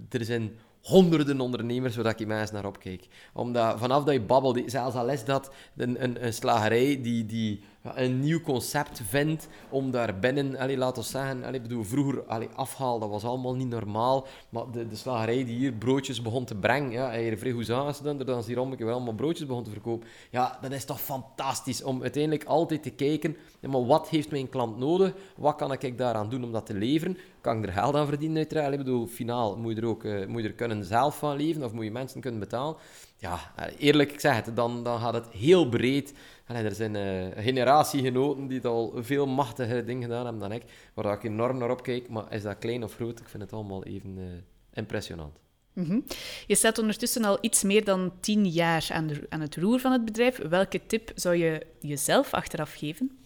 er 0.08 0.24
zijn 0.24 0.58
honderden 0.82 1.40
ondernemers 1.40 1.96
waar 1.96 2.20
ik 2.20 2.26
mensen 2.26 2.54
naar 2.54 2.66
opkijk. 2.66 3.06
Omdat 3.32 3.78
vanaf 3.78 4.04
dat 4.04 4.14
je 4.14 4.20
babbelt, 4.20 4.62
zelfs 4.66 4.96
al 4.96 5.08
is 5.08 5.24
dat 5.24 5.50
een, 5.76 6.02
een, 6.02 6.24
een 6.24 6.32
slagerij 6.32 7.00
die, 7.02 7.26
die 7.26 7.62
een 7.94 8.20
nieuw 8.20 8.40
concept 8.40 9.00
vindt 9.08 9.48
om 9.68 9.90
daar 9.90 10.18
binnen, 10.18 10.56
allee, 10.56 10.76
laten 10.76 11.02
we 11.02 11.08
zeggen, 11.08 11.44
allee, 11.44 11.60
bedoel, 11.60 11.84
vroeger 11.84 12.22
allee, 12.22 12.48
afhaal, 12.54 12.98
dat 12.98 13.08
was 13.08 13.24
allemaal 13.24 13.54
niet 13.54 13.68
normaal, 13.68 14.26
maar 14.48 14.64
de, 14.72 14.88
de 14.88 14.96
slagerij 14.96 15.44
die 15.44 15.56
hier 15.56 15.72
broodjes 15.72 16.22
begon 16.22 16.44
te 16.44 16.54
brengen, 16.54 16.90
ja, 16.90 17.12
hier 17.12 17.52
goed 17.52 17.66
dan 17.66 18.18
dan 18.18 18.38
is 18.38 18.46
hier 18.46 18.76
wel 18.78 18.94
allemaal 18.94 19.14
broodjes 19.14 19.46
begon 19.46 19.64
te 19.64 19.70
verkopen. 19.70 20.08
Ja, 20.30 20.58
dat 20.60 20.72
is 20.72 20.84
toch 20.84 21.00
fantastisch 21.00 21.82
om 21.82 22.02
uiteindelijk 22.02 22.44
altijd 22.44 22.82
te 22.82 22.90
kijken, 22.90 23.36
maar 23.60 23.86
wat 23.86 24.08
heeft 24.08 24.30
mijn 24.30 24.48
klant 24.48 24.78
nodig? 24.78 25.12
Wat 25.36 25.54
kan 25.56 25.72
ik 25.72 25.98
daaraan 25.98 26.28
doen 26.28 26.44
om 26.44 26.52
dat 26.52 26.66
te 26.66 26.74
leveren? 26.74 27.18
Kan 27.40 27.58
ik 27.58 27.66
er 27.66 27.72
geld 27.72 27.94
aan 27.94 28.06
verdienen 28.06 28.36
uiteraard? 28.36 28.72
Ik 28.72 28.78
bedoel, 28.78 29.06
finaal 29.06 29.56
moet 29.56 29.74
je 29.74 29.80
er 29.80 29.86
ook 29.86 30.04
uh, 30.04 30.26
moet 30.26 30.42
je 30.42 30.48
er 30.48 30.54
kunnen 30.54 30.84
zelf 30.84 31.18
van 31.18 31.36
leven 31.36 31.64
of 31.64 31.72
moet 31.72 31.84
je 31.84 31.90
mensen 31.90 32.20
kunnen 32.20 32.40
betalen? 32.40 32.76
Ja, 33.18 33.52
eerlijk, 33.78 34.12
ik 34.12 34.20
zeg 34.20 34.44
het, 34.44 34.56
dan, 34.56 34.82
dan 34.82 35.00
gaat 35.00 35.14
het 35.14 35.28
heel 35.28 35.68
breed 35.68 36.14
Allee, 36.46 36.62
er 36.62 36.74
zijn 36.74 36.94
uh, 36.94 37.42
generatiegenoten 37.42 38.46
die 38.46 38.56
het 38.56 38.66
al 38.66 38.92
veel 38.96 39.26
machtige 39.26 39.84
dingen 39.84 40.02
gedaan 40.02 40.24
hebben 40.24 40.40
dan 40.40 40.52
ik, 40.52 40.62
waar 40.94 41.14
ik 41.14 41.22
enorm 41.22 41.58
naar 41.58 41.70
opkijk. 41.70 42.08
Maar 42.08 42.32
is 42.32 42.42
dat 42.42 42.58
klein 42.58 42.84
of 42.84 42.94
groot, 42.94 43.20
ik 43.20 43.28
vind 43.28 43.42
het 43.42 43.52
allemaal 43.52 43.84
even 43.84 44.16
uh, 44.18 44.24
impressionant. 44.72 45.38
Mm 45.72 45.84
-hmm. 45.84 46.04
Je 46.46 46.54
staat 46.54 46.78
ondertussen 46.78 47.24
al 47.24 47.38
iets 47.40 47.62
meer 47.62 47.84
dan 47.84 48.12
tien 48.20 48.46
jaar 48.46 48.88
aan, 48.92 49.06
de, 49.06 49.26
aan, 49.28 49.40
het 49.40 49.56
roer 49.56 49.78
van 49.78 49.92
het 49.92 50.04
bedrijf. 50.04 50.48
Welke 50.48 50.86
tip 50.86 51.12
zou 51.14 51.36
je 51.36 51.66
jezelf 51.80 52.34
achteraf 52.34 52.72
geven? 52.72 53.18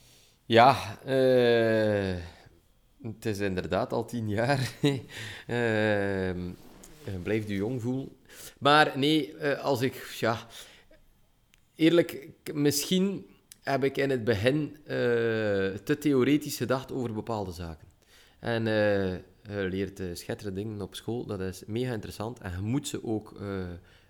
Ja, 0.47 0.99
uh, 1.07 2.17
het 3.03 3.27
is 3.27 3.39
inderdaad 3.39 3.93
al 3.93 4.05
tien 4.05 4.29
jaar. 4.29 4.71
blijf 7.23 7.49
je 7.49 7.55
jong 7.55 7.83
voelen. 7.83 8.09
Maar 8.59 8.93
nee, 8.99 9.37
als 9.57 9.81
ik... 9.81 10.17
Ja, 10.19 10.47
eerlijk, 11.81 12.29
misschien 12.55 13.27
heb 13.63 13.85
ik 13.85 13.97
in 13.97 14.11
het 14.11 14.25
begin 14.25 14.77
uh, 14.83 14.87
te 15.85 15.97
theoretisch 15.99 16.57
gedacht 16.57 16.93
over 16.93 17.13
bepaalde 17.13 17.53
zaken. 17.53 17.89
En 18.39 18.67
uh, 18.67 19.13
je 19.13 19.69
leert 19.69 20.01
uh, 20.01 20.07
schitterende 20.13 20.63
dingen 20.63 20.81
op 20.81 20.95
school, 20.95 21.27
dat 21.27 21.41
is 21.41 21.63
mega 21.67 21.93
interessant. 21.93 22.39
En 22.39 22.51
je 22.51 22.63
moet 22.63 22.89
ze 22.89 23.05
ook 23.05 23.41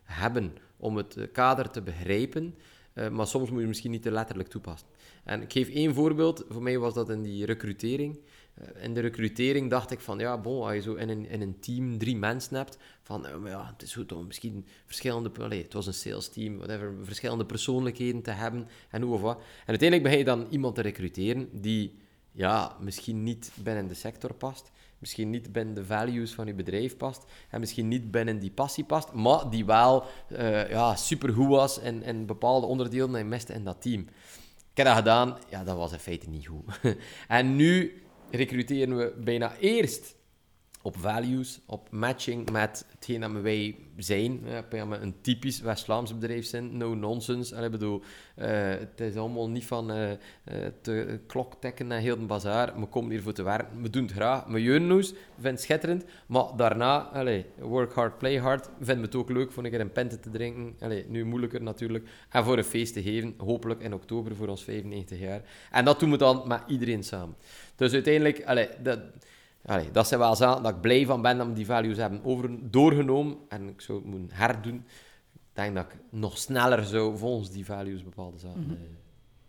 hebben 0.02 0.52
om 0.76 0.96
het 0.96 1.16
kader 1.33 1.70
te 1.70 1.83
begrijpen. 1.83 2.54
eh, 2.92 3.09
maar 3.09 3.26
soms 3.26 3.50
moet 3.50 3.61
je 3.61 3.66
misschien 3.66 3.90
niet 3.90 4.02
te 4.02 4.11
letterlijk 4.11 4.48
toepassen. 4.48 4.88
En 5.24 5.42
ik 5.42 5.52
geef 5.52 5.68
één 5.68 5.94
voorbeeld. 5.94 6.44
Voor 6.48 6.62
mij 6.62 6.78
was 6.78 6.94
dat 6.94 7.11
in 7.11 7.22
die 7.22 7.44
recrutering. 7.44 8.18
Uh, 8.61 8.85
in 8.85 8.94
de 8.94 9.01
recrutering 9.01 9.70
dacht 9.70 9.90
ik 9.90 10.01
van, 10.01 10.18
ja, 10.18 10.38
bon, 10.38 10.62
als 10.62 10.75
je 10.75 10.81
zo 10.81 10.94
in 10.94 11.09
een, 11.09 11.29
in 11.29 11.40
een 11.40 11.61
team 11.61 11.99
drie 11.99 12.16
mensen 12.16 12.57
hebt, 12.57 12.79
van, 13.03 13.27
uh, 13.27 13.51
ja, 13.51 13.70
het 13.73 13.83
is 13.83 13.94
goed 13.94 14.12
om 14.12 14.27
misschien 14.27 14.66
verschillende, 14.87 15.31
allez, 15.40 15.62
het 15.62 15.73
was 15.73 15.87
een 15.87 15.94
sales 15.94 16.29
team, 16.29 16.57
whatever, 16.57 16.94
verschillende 17.03 17.46
persoonlijkheden 17.46 18.23
te 18.23 18.31
hebben 18.31 18.68
en 18.90 19.03
hoe 19.03 19.14
of 19.14 19.20
wat. 19.20 19.37
En 19.37 19.66
uiteindelijk 19.66 20.03
begin 20.03 20.18
je 20.18 20.25
dan 20.25 20.46
iemand 20.51 20.75
te 20.75 20.81
recruteren 20.81 21.49
die, 21.61 21.99
ja, 22.33 22.77
misschien 22.81 23.23
niet 23.23 23.51
binnen 23.55 23.88
de 23.88 23.94
sector 23.94 24.35
past, 24.35 24.70
misschien 24.99 25.31
niet 25.31 25.53
binnen 25.53 25.75
de 25.75 25.85
values 25.85 26.35
van 26.35 26.46
je 26.46 26.55
bedrijf 26.55 26.96
past 26.96 27.25
en 27.51 27.61
misschien 27.61 27.88
niet 27.88 28.11
binnen 28.11 28.38
die 28.38 28.51
passie 28.51 28.85
past, 28.85 29.12
maar 29.12 29.51
die 29.51 29.64
wel 29.64 30.05
uh, 30.33 30.70
ja, 30.70 30.96
supergoed 30.96 31.49
was 31.49 31.79
in, 31.79 32.03
in 32.03 32.27
bepaalde 32.27 32.66
onderdelen 32.66 33.16
en 33.16 33.29
miste 33.29 33.53
in 33.53 33.64
dat 33.64 33.83
team. 33.83 34.01
Ik 34.70 34.77
heb 34.77 34.87
dat 34.87 34.96
gedaan, 34.96 35.38
ja, 35.49 35.64
dat 35.64 35.77
was 35.77 35.92
in 35.92 35.99
feite 35.99 36.29
niet 36.29 36.46
goed. 36.46 36.81
en 37.29 37.57
nu 37.57 38.03
recruteren 38.31 38.97
we 38.97 39.12
bijna 39.25 39.57
eerst 39.61 40.14
op 40.83 40.97
values, 40.97 41.61
op 41.66 41.90
matching 41.90 42.51
met 42.51 42.87
hetgeen 42.90 43.21
dat 43.21 43.31
wij 43.31 43.77
zijn. 43.97 44.40
Een 44.71 45.14
typisch 45.21 45.61
West-Vlaams 45.61 46.14
bedrijf 46.19 46.47
zijn, 46.47 46.77
no 46.77 46.95
nonsense. 46.95 47.57
ik 47.57 47.71
bedoel, 47.71 48.03
uh, 48.38 48.47
het 48.69 49.01
is 49.01 49.16
allemaal 49.16 49.49
niet 49.49 49.64
van 49.66 49.90
uh, 49.90 50.11
uh, 50.11 50.16
te 50.81 51.21
kloktekken 51.27 51.93
en 51.93 52.01
heel 52.01 52.19
de 52.19 52.25
bazaar. 52.25 52.81
We 52.81 52.87
komen 52.87 53.11
hier 53.11 53.23
voor 53.23 53.33
te 53.33 53.43
werken, 53.43 53.83
we 53.83 53.90
doen 53.90 54.03
het 54.03 54.12
graag. 54.12 54.45
We 54.45 54.62
jeunnoes, 54.62 55.11
we 55.11 55.16
vinden 55.35 55.53
het 55.53 55.61
schitterend. 55.61 56.05
Maar 56.27 56.45
daarna, 56.57 56.99
allez, 56.99 57.45
work 57.59 57.93
hard, 57.93 58.19
play 58.19 58.38
hard, 58.38 58.69
vinden 58.79 58.97
we 58.97 59.03
het 59.03 59.14
ook 59.14 59.31
leuk 59.31 59.53
voor 59.53 59.64
een 59.64 59.71
keer 59.71 59.81
een 59.81 59.93
pente 59.93 60.21
te 60.21 60.31
drinken. 60.31 60.75
Allez, 60.81 61.05
nu 61.09 61.25
moeilijker 61.25 61.62
natuurlijk. 61.62 62.09
En 62.29 62.45
voor 62.45 62.59
een 62.59 62.64
feest 62.64 62.93
te 62.93 63.03
geven, 63.03 63.35
hopelijk 63.37 63.81
in 63.81 63.95
oktober 63.95 64.37
voor 64.37 64.49
ons 64.49 64.64
95 64.64 65.19
jaar. 65.19 65.43
En 65.71 65.85
dat 65.85 66.01
doen 66.01 66.11
we 66.11 66.16
dan 66.16 66.43
met 66.47 66.62
iedereen 66.66 67.05
samen. 67.05 67.37
Dus 67.77 67.93
uiteindelijk, 67.93 68.45
allez, 68.45 68.69
dat 68.83 69.01
Allee, 69.64 69.90
dat 69.90 70.09
zijn 70.09 70.20
wel 70.20 70.37
zaken 70.37 70.62
dat 70.62 70.75
ik 70.75 70.81
blij 70.81 71.07
van 71.07 71.23
ben 71.23 71.38
dat 71.38 71.46
we 71.46 71.53
die 71.53 71.66
values 71.66 71.96
hebben 71.96 72.25
over, 72.25 72.70
doorgenomen. 72.70 73.37
En 73.49 73.68
ik 73.68 73.81
zou 73.81 73.99
het 73.99 74.07
moeten 74.07 74.37
herdoen. 74.37 74.85
Ik 75.35 75.40
denk 75.53 75.75
dat 75.75 75.85
ik 75.85 75.99
nog 76.11 76.38
sneller 76.38 76.85
zou 76.85 77.18
volgens 77.18 77.51
die 77.51 77.64
values 77.64 78.05
bepaalde 78.05 78.38
zaken... 78.38 78.61
Mm 78.61 78.66
-hmm. 78.66 78.99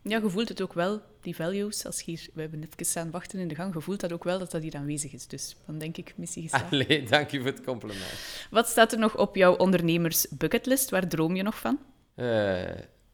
Ja, 0.04 0.19
je 0.19 0.30
voelt 0.30 0.50
het 0.50 0.62
ook 0.62 0.74
wel, 0.74 1.02
die 1.21 1.36
values. 1.36 1.86
Als 1.86 2.04
hier, 2.04 2.28
we 2.34 2.41
hebben 2.41 2.63
even 2.63 2.86
staan 2.86 3.12
wachten 3.12 3.39
in 3.39 3.47
de 3.47 3.56
gang, 3.56 3.74
je 3.74 3.82
voelt 3.82 4.00
dat 4.00 4.12
ook 4.12 4.24
wel 4.24 4.39
dat 4.39 4.52
dat 4.52 4.62
hier 4.62 4.76
aanwezig 4.76 5.13
is. 5.13 5.28
Dus 5.28 5.56
dan 5.65 5.78
denk 5.78 5.97
ik, 5.97 6.13
missie 6.17 6.41
geslaagd. 6.41 6.71
Allee, 6.71 7.04
dank 7.04 7.30
je 7.30 7.38
voor 7.38 7.47
het 7.47 7.63
compliment. 7.63 8.47
Wat 8.50 8.67
staat 8.67 8.91
er 8.91 9.00
nog 9.00 9.17
op 9.17 9.36
jouw 9.36 9.56
ondernemers 9.56 10.28
bucketlist? 10.30 10.89
Waar 10.89 11.08
droom 11.08 11.36
je 11.36 11.43
nog 11.43 11.60
van? 11.60 11.80
Uh, 12.15 12.67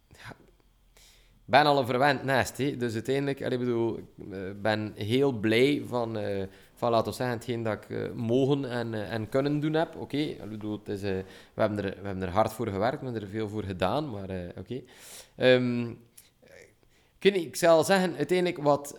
ja, 0.07 0.35
ben 1.45 1.65
al 1.65 1.79
een 1.79 1.85
verwend 1.85 2.23
nest, 2.23 2.57
hè. 2.57 2.77
dus 2.77 2.93
uiteindelijk, 2.93 3.39
ik 3.39 3.59
bedoel, 3.59 3.97
ik 3.97 4.61
ben 4.61 4.93
heel 4.95 5.31
blij 5.31 5.83
van... 5.85 6.17
Uh, 6.17 6.43
van 6.77 6.91
laten 6.91 7.11
we 7.11 7.17
zeggen, 7.17 7.35
hetgeen 7.35 7.63
dat 7.63 7.73
ik 7.73 7.89
uh, 7.89 8.11
mogen 8.11 8.69
en, 8.69 8.93
uh, 8.93 9.13
en 9.13 9.29
kunnen 9.29 9.59
doen 9.59 9.73
heb. 9.73 9.95
Oké, 9.95 10.17
uh, 10.17 10.35
we, 10.43 11.23
hebben 11.55 11.77
er, 11.77 11.95
we 12.01 12.07
hebben 12.07 12.23
er 12.23 12.33
hard 12.33 12.53
voor 12.53 12.67
gewerkt, 12.67 12.99
we 12.99 13.05
hebben 13.05 13.21
er 13.21 13.27
veel 13.27 13.49
voor 13.49 13.63
gedaan, 13.63 14.09
maar 14.09 14.29
oké. 14.57 14.81
Um, 15.37 15.99
ik, 17.19 17.35
ik 17.35 17.55
zal 17.55 17.83
zeggen, 17.83 18.15
uiteindelijk 18.15 18.63
wat 18.63 18.97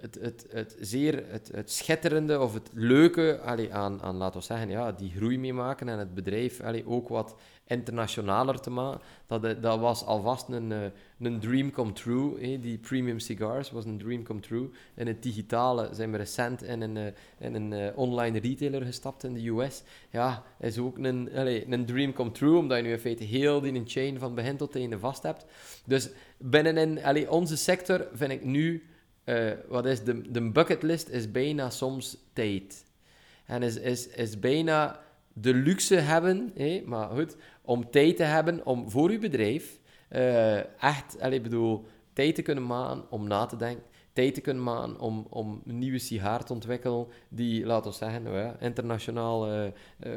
het, 0.00 0.18
het, 0.20 0.46
het 0.50 0.76
zeer 0.80 1.24
het, 1.28 1.50
het 1.54 1.70
schitterende 1.70 2.40
of 2.40 2.54
het 2.54 2.70
leuke 2.72 3.40
allee, 3.44 3.74
aan, 3.74 4.02
aan, 4.02 4.16
laten 4.16 4.40
we 4.40 4.46
zeggen, 4.46 4.70
ja, 4.70 4.92
die 4.92 5.10
groei 5.16 5.38
meemaken 5.38 5.88
en 5.88 5.98
het 5.98 6.14
bedrijf 6.14 6.60
allee, 6.60 6.86
ook 6.86 7.08
wat 7.08 7.34
internationaler 7.66 8.60
te 8.60 8.70
maken. 8.70 9.00
Dat, 9.26 9.62
dat 9.62 9.78
was 9.78 10.04
alvast 10.04 10.48
een, 10.48 10.92
een 11.20 11.40
dream 11.40 11.70
come 11.70 11.92
true. 11.92 12.58
Die 12.60 12.78
premium 12.78 13.18
cigars 13.18 13.70
was 13.70 13.84
een 13.84 13.98
dream 13.98 14.22
come 14.22 14.40
true. 14.40 14.70
In 14.94 15.06
het 15.06 15.22
digitale 15.22 15.88
zijn 15.92 16.10
we 16.10 16.16
recent 16.16 16.62
in 16.62 16.80
een, 16.80 17.14
in 17.38 17.54
een 17.54 17.96
online 17.96 18.38
retailer 18.38 18.82
gestapt 18.82 19.24
in 19.24 19.34
de 19.34 19.48
US. 19.48 19.82
Ja, 20.10 20.42
is 20.58 20.78
ook 20.78 20.98
een, 20.98 21.30
allez, 21.34 21.64
een 21.68 21.86
dream 21.86 22.12
come 22.12 22.30
true, 22.30 22.58
omdat 22.58 22.76
je 22.76 22.82
nu 22.82 22.92
in 22.92 22.98
feite 22.98 23.24
heel 23.24 23.60
die 23.60 23.82
chain 23.86 24.18
van 24.18 24.34
begin 24.34 24.56
tot 24.56 24.76
einde 24.76 24.98
vast 24.98 25.22
hebt. 25.22 25.46
Dus 25.84 26.10
binnenin 26.36 27.04
allez, 27.04 27.26
onze 27.26 27.56
sector 27.56 28.06
vind 28.12 28.32
ik 28.32 28.44
nu, 28.44 28.82
uh, 29.28 29.50
wat 29.68 29.86
is 29.86 30.02
de, 30.02 30.30
de 30.30 30.50
bucketlist, 30.50 31.08
is 31.08 31.30
bijna 31.30 31.70
soms 31.70 32.16
tijd. 32.32 32.84
En 33.46 33.62
is, 33.62 33.76
is, 33.76 34.08
is 34.08 34.38
bijna 34.38 35.00
de 35.32 35.54
luxe 35.54 35.94
hebben, 35.94 36.52
maar 36.84 37.08
goed, 37.08 37.36
om 37.62 37.90
tijd 37.90 38.16
te 38.16 38.22
hebben 38.22 38.66
om 38.66 38.90
voor 38.90 39.10
uw 39.10 39.18
bedrijf 39.18 39.78
uh, 40.10 40.82
echt, 40.82 41.20
allez, 41.20 41.40
bedoel, 41.40 41.86
tijd 42.12 42.34
te 42.34 42.42
kunnen 42.42 42.66
maken 42.66 43.04
om 43.10 43.26
na 43.26 43.46
te 43.46 43.56
denken. 43.56 43.84
Te 44.18 44.40
kunnen 44.40 44.62
maken 44.62 45.00
om, 45.00 45.26
om 45.30 45.62
een 45.66 45.78
nieuwe 45.78 45.98
sigaar 45.98 46.44
te 46.44 46.52
ontwikkelen 46.52 47.06
die, 47.28 47.66
laten 47.66 47.90
we 47.90 47.96
zeggen, 47.96 48.22
nou 48.22 48.52
internationaal 48.60 49.52
uh, 49.52 49.64
uh, 50.06 50.12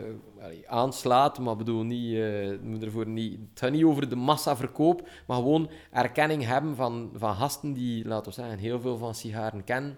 aanslaat. 0.68 1.40
Maar 1.40 1.56
bedoel, 1.56 1.84
niet, 1.84 2.20
moet 2.64 2.84
ervoor 2.84 3.08
niet, 3.08 3.40
het 3.50 3.60
gaat 3.60 3.72
niet 3.72 3.84
over 3.84 4.10
de 4.10 4.16
massaverkoop, 4.16 5.08
maar 5.28 5.38
gewoon 5.38 5.70
erkenning 5.92 6.46
hebben 6.46 6.76
van, 6.76 7.12
van 7.16 7.36
gasten 7.36 7.74
die, 7.74 8.08
laten 8.08 8.26
we 8.26 8.42
zeggen, 8.42 8.58
heel 8.58 8.80
veel 8.80 8.98
van 8.98 9.16
sigaren 9.16 9.64
kennen. 9.64 9.98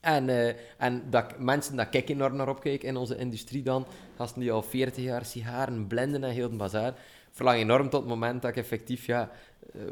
En, 0.00 0.28
uh, 0.28 0.48
en 0.76 1.02
dat 1.10 1.38
mensen 1.38 1.76
dat 1.76 1.94
ik 1.94 2.08
enorm 2.08 2.36
naar 2.36 2.48
opkijken 2.48 2.88
in 2.88 2.96
onze 2.96 3.16
industrie 3.16 3.62
dan, 3.62 3.86
gasten 4.16 4.40
die 4.40 4.52
al 4.52 4.62
40 4.62 5.04
jaar 5.04 5.24
sigaren 5.24 5.86
blenden 5.86 6.24
en 6.24 6.30
heel 6.30 6.50
de 6.50 6.56
bazaar, 6.56 6.94
verlang 7.32 7.58
enorm 7.58 7.88
tot 7.88 8.00
het 8.00 8.08
moment 8.08 8.42
dat 8.42 8.50
ik 8.50 8.56
effectief 8.56 9.06
ja, 9.06 9.22
uh, 9.22 9.28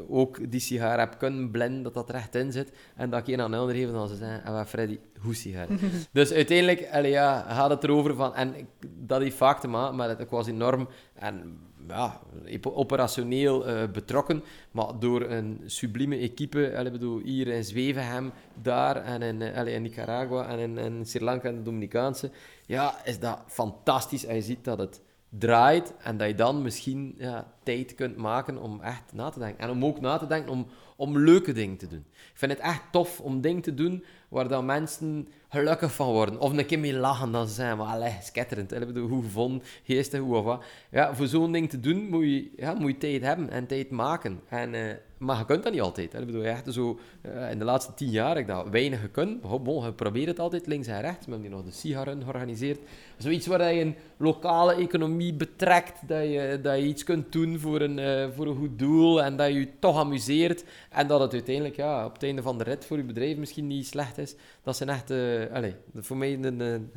ook 0.09 0.51
die 0.51 0.59
sigaar 0.59 0.99
heb 0.99 1.17
kunnen 1.17 1.51
blenden, 1.51 1.83
dat 1.83 1.93
dat 1.93 2.09
er 2.09 2.15
echt 2.15 2.35
in 2.35 2.51
zit, 2.51 2.71
en 2.95 3.09
dat 3.09 3.27
ik 3.27 3.33
een 3.33 3.41
aan 3.41 3.51
de 3.51 3.57
ander 3.57 3.75
geef, 3.75 3.91
dan 3.91 4.07
ze 4.07 4.15
zeggen, 4.15 4.43
ah, 4.43 4.65
Freddy, 4.65 4.99
hoe 5.21 5.35
sigaar? 5.35 5.67
dus 6.11 6.31
uiteindelijk 6.31 6.87
allee, 6.91 7.11
ja, 7.11 7.45
gaat 7.49 7.69
het 7.69 7.83
erover 7.83 8.15
van, 8.15 8.35
en 8.35 8.55
ik, 8.55 8.65
dat 8.79 9.21
heeft 9.21 9.37
vaak 9.37 9.59
te 9.59 9.67
maken 9.67 9.99
het, 9.99 10.19
ik 10.19 10.29
was 10.29 10.47
enorm, 10.47 10.87
en 11.13 11.59
ja, 11.87 12.19
operationeel 12.61 13.67
uh, 13.67 13.83
betrokken, 13.91 14.43
maar 14.71 14.99
door 14.99 15.21
een 15.21 15.61
sublieme 15.65 16.17
equipe, 16.17 16.73
allee, 16.77 16.91
bedoel, 16.91 17.19
hier 17.19 17.47
in 17.47 17.63
Zwevenhem, 17.63 18.31
daar 18.61 18.95
en 18.95 19.21
in, 19.21 19.55
allee, 19.55 19.73
in 19.73 19.81
Nicaragua 19.81 20.47
en 20.47 20.59
in, 20.59 20.77
in 20.77 21.05
Sri 21.05 21.23
Lanka 21.23 21.47
en 21.47 21.55
de 21.55 21.61
Dominicaanse, 21.61 22.31
ja, 22.65 23.05
is 23.05 23.19
dat 23.19 23.39
fantastisch. 23.47 24.25
En 24.25 24.35
je 24.35 24.41
ziet 24.41 24.63
dat 24.63 24.77
het 24.77 25.01
draait 25.29 25.93
en 25.97 26.17
dat 26.17 26.27
je 26.27 26.35
dan 26.35 26.61
misschien 26.61 27.15
ja, 27.17 27.53
tijd 27.63 27.95
kunt 27.95 28.17
maken 28.17 28.57
om 28.57 28.81
echt 28.81 29.13
na 29.13 29.29
te 29.29 29.39
denken. 29.39 29.59
En 29.59 29.69
om 29.69 29.85
ook 29.85 29.99
na 29.99 30.17
te 30.17 30.27
denken 30.27 30.51
om, 30.51 30.67
om 30.95 31.17
leuke 31.17 31.51
dingen 31.51 31.77
te 31.77 31.87
doen. 31.87 32.05
Ik 32.11 32.31
vind 32.33 32.51
het 32.51 32.61
echt 32.61 32.81
tof 32.91 33.19
om 33.19 33.41
dingen 33.41 33.61
te 33.61 33.73
doen 33.73 34.03
waar 34.29 34.47
dan 34.47 34.65
mensen 34.65 35.27
gelukkig 35.49 35.93
van 35.93 36.11
worden. 36.11 36.39
Of 36.39 36.57
een 36.57 36.65
keer 36.65 36.79
mee 36.79 36.97
lachen, 36.97 37.31
dan 37.31 37.47
zijn 37.47 37.77
we, 37.77 37.83
allee, 37.83 38.17
sketterend. 38.21 38.73
Ik 38.73 38.87
bedoel, 38.87 39.07
hoe 39.07 39.23
gevonden, 39.23 39.63
geestig, 39.83 40.19
hoe 40.19 40.35
of 40.35 40.43
wat. 40.43 40.63
Ja, 40.91 41.15
voor 41.15 41.27
zo'n 41.27 41.51
ding 41.51 41.69
te 41.69 41.79
doen 41.79 42.09
moet 42.09 42.23
je, 42.23 42.51
ja, 42.57 42.73
moet 42.73 42.99
tijd 42.99 43.21
hebben 43.21 43.49
en 43.49 43.67
tijd 43.67 43.89
maken. 43.89 44.39
En, 44.49 44.73
uh, 44.73 44.81
maar 45.17 45.37
je 45.37 45.45
kunt 45.45 45.63
dat 45.63 45.71
niet 45.71 45.81
altijd. 45.81 46.13
Hè. 46.13 46.19
Ik 46.19 46.25
bedoel, 46.25 46.43
echt 46.43 46.73
zo, 46.73 46.99
uh, 47.25 47.51
in 47.51 47.59
de 47.59 47.65
laatste 47.65 47.93
tien 47.93 48.09
jaar 48.09 48.29
heb 48.29 48.37
ik 48.37 48.47
dat 48.47 48.69
weinig 48.69 48.99
gekund. 48.99 49.41
Bon, 49.63 49.85
je 49.85 49.93
probeert 49.93 50.27
het 50.27 50.39
altijd 50.39 50.67
links 50.67 50.87
en 50.87 51.01
rechts. 51.01 51.25
We 51.25 51.31
hebben 51.31 51.49
hier 51.49 51.57
nog 51.57 51.65
de 51.65 51.71
Sigarun 51.71 52.23
georganiseerd. 52.23 52.79
Zoiets 53.17 53.47
waar 53.47 53.73
je 53.73 53.81
een 53.81 53.95
lokale 54.17 54.75
economie 54.75 55.33
betrekt, 55.33 56.07
dat 56.07 56.23
je, 56.23 56.59
dat 56.61 56.77
je 56.77 56.85
iets 56.85 57.03
kunt 57.03 57.31
doen 57.31 57.59
voor 57.59 57.81
een, 57.81 57.97
uh, 57.97 58.27
voor 58.35 58.47
een 58.47 58.55
goed 58.55 58.79
doel 58.79 59.23
en 59.23 59.35
dat 59.35 59.47
je 59.47 59.59
je 59.59 59.69
toch 59.79 59.97
amuseert. 59.97 60.63
En 60.89 61.07
dat 61.07 61.19
het 61.19 61.33
uiteindelijk 61.33 61.75
ja, 61.75 62.05
op 62.05 62.13
het 62.13 62.23
einde 62.23 62.41
van 62.41 62.57
de 62.57 62.63
rit 62.63 62.85
voor 62.85 62.97
je 62.97 63.03
bedrijf 63.03 63.37
misschien 63.37 63.67
niet 63.67 63.87
slecht 63.87 64.17
is. 64.17 64.35
Dat 64.63 64.77
zijn 64.77 64.89
echt, 64.89 65.11
uh, 65.11 65.36
allez, 65.51 65.73
voor 65.93 66.17
mij 66.17 66.33
een, 66.41 66.91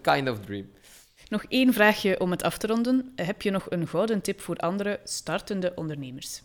kind 0.00 0.28
of 0.28 0.40
dream. 0.40 0.66
Nog 1.28 1.44
één 1.48 1.72
vraagje 1.72 2.20
om 2.20 2.30
het 2.30 2.42
af 2.42 2.58
te 2.58 2.66
ronden. 2.66 3.12
Heb 3.16 3.42
je 3.42 3.50
nog 3.50 3.70
een 3.70 3.88
gouden 3.88 4.20
tip 4.20 4.40
voor 4.40 4.56
andere 4.56 5.00
startende 5.04 5.72
ondernemers? 5.74 6.42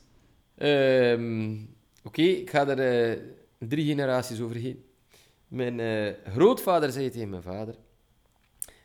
Um, 0.58 1.76
Oké, 2.04 2.08
okay, 2.08 2.26
ik 2.26 2.50
ga 2.50 2.68
er 2.68 3.12
uh, 3.12 3.24
drie 3.58 3.86
generaties 3.86 4.42
overheen. 4.42 4.84
Mijn 5.48 5.80
uh, 5.80 6.14
grootvader 6.34 6.92
zei 6.92 7.10
tegen 7.10 7.30
mijn 7.30 7.42
vader: 7.42 7.76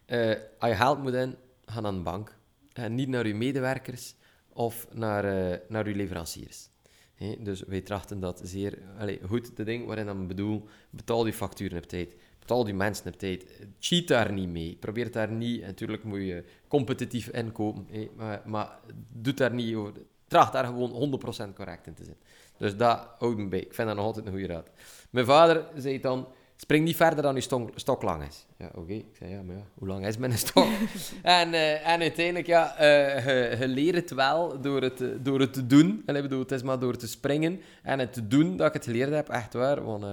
uh, 0.07 0.35
Als 0.59 0.71
je 0.71 0.77
geld 0.77 1.03
moet 1.03 1.15
in, 1.15 1.37
ga 1.67 1.81
naar 1.81 1.93
een 1.93 2.03
bank. 2.03 2.37
En 2.73 2.95
niet 2.95 3.09
naar 3.09 3.27
je 3.27 3.35
medewerkers 3.35 4.15
of 4.49 4.87
naar, 4.93 5.25
naar 5.69 5.89
je 5.89 5.95
leveranciers. 5.95 6.69
Hey, 7.15 7.39
dus 7.41 7.63
wij 7.63 7.81
trachten 7.81 8.21
dat 8.21 8.41
zeer 8.45 8.79
allez, 8.99 9.19
goed 9.27 9.57
te 9.57 9.65
ding 9.65 9.87
waarin 9.87 10.09
ik 10.09 10.27
bedoel: 10.27 10.69
betaal 10.91 11.23
die 11.23 11.33
facturen 11.33 11.79
op 11.79 11.87
tijd. 11.87 12.15
Betaal 12.45 12.65
die 12.65 12.75
mensen 12.75 13.07
op 13.07 13.19
tijd. 13.19 13.45
Cheat 13.79 14.07
daar 14.09 14.33
niet 14.33 14.49
mee. 14.49 14.77
Probeer 14.81 15.13
daar 15.13 15.31
niet. 15.31 15.63
Natuurlijk 15.63 16.05
moet 16.05 16.19
je 16.19 16.45
competitief 16.69 17.29
inkopen, 17.29 17.87
hey, 17.91 18.11
maar, 18.17 18.43
maar 18.45 18.79
doe 19.13 19.35
daar 19.35 19.55
niet 19.55 19.75
over 19.75 19.93
tracht 20.27 20.53
daar 20.53 20.65
gewoon 20.65 21.21
100% 21.51 21.55
correct 21.55 21.87
in 21.87 21.95
te 21.95 22.05
zijn. 22.05 22.17
Dus 22.57 22.77
dat 22.77 23.09
houdt 23.19 23.37
me 23.37 23.49
bij. 23.49 23.61
Ik 23.61 23.75
vind 23.75 23.89
dat 23.89 23.97
nog 23.97 24.07
altijd 24.07 24.27
een 24.27 24.33
goede 24.33 24.47
raad. 24.47 24.71
Mijn 25.11 25.27
vader 25.27 25.67
zei 25.77 26.01
dan, 26.01 26.29
spring 26.57 26.85
niet 26.85 26.97
verder 26.97 27.23
dan 27.23 27.35
je 27.35 27.41
stok, 27.41 27.71
stok 27.75 28.03
lang 28.03 28.23
is. 28.23 28.47
Ja, 28.59 28.71
oké. 28.75 28.93
Ik 28.93 29.17
zei, 29.19 29.31
ja, 29.31 29.43
maar 29.43 29.57
ja, 29.57 29.63
hoe 29.75 29.89
lang 29.89 30.07
is 30.07 30.17
mijn 30.17 30.39
stok? 30.39 30.67
en, 31.23 31.53
uh, 31.53 31.89
en 31.89 32.01
uiteindelijk, 32.01 32.47
ja, 32.47 32.75
uh, 32.81 33.27
je, 33.27 33.57
je, 33.59 33.69
leert 33.69 33.95
het 33.95 34.11
wel 34.11 34.61
door 34.61 34.83
het, 34.83 35.05
door 35.25 35.41
het 35.41 35.53
te 35.53 35.67
doen. 35.67 36.03
En 36.07 36.17
ik 36.17 36.23
bedoel, 36.23 36.39
het 36.39 36.53
is 36.53 36.63
maar 36.63 36.79
door 36.79 36.97
te 36.97 37.09
springen 37.09 37.61
en 37.83 37.99
het 37.99 38.13
te 38.13 38.27
doen 38.27 38.57
dat 38.57 38.67
ik 38.67 38.73
het 38.73 38.85
geleerd 38.85 39.13
heb, 39.13 39.29
echt 39.29 39.53
waar. 39.53 39.85
Want, 39.85 40.05
uh, 40.05 40.11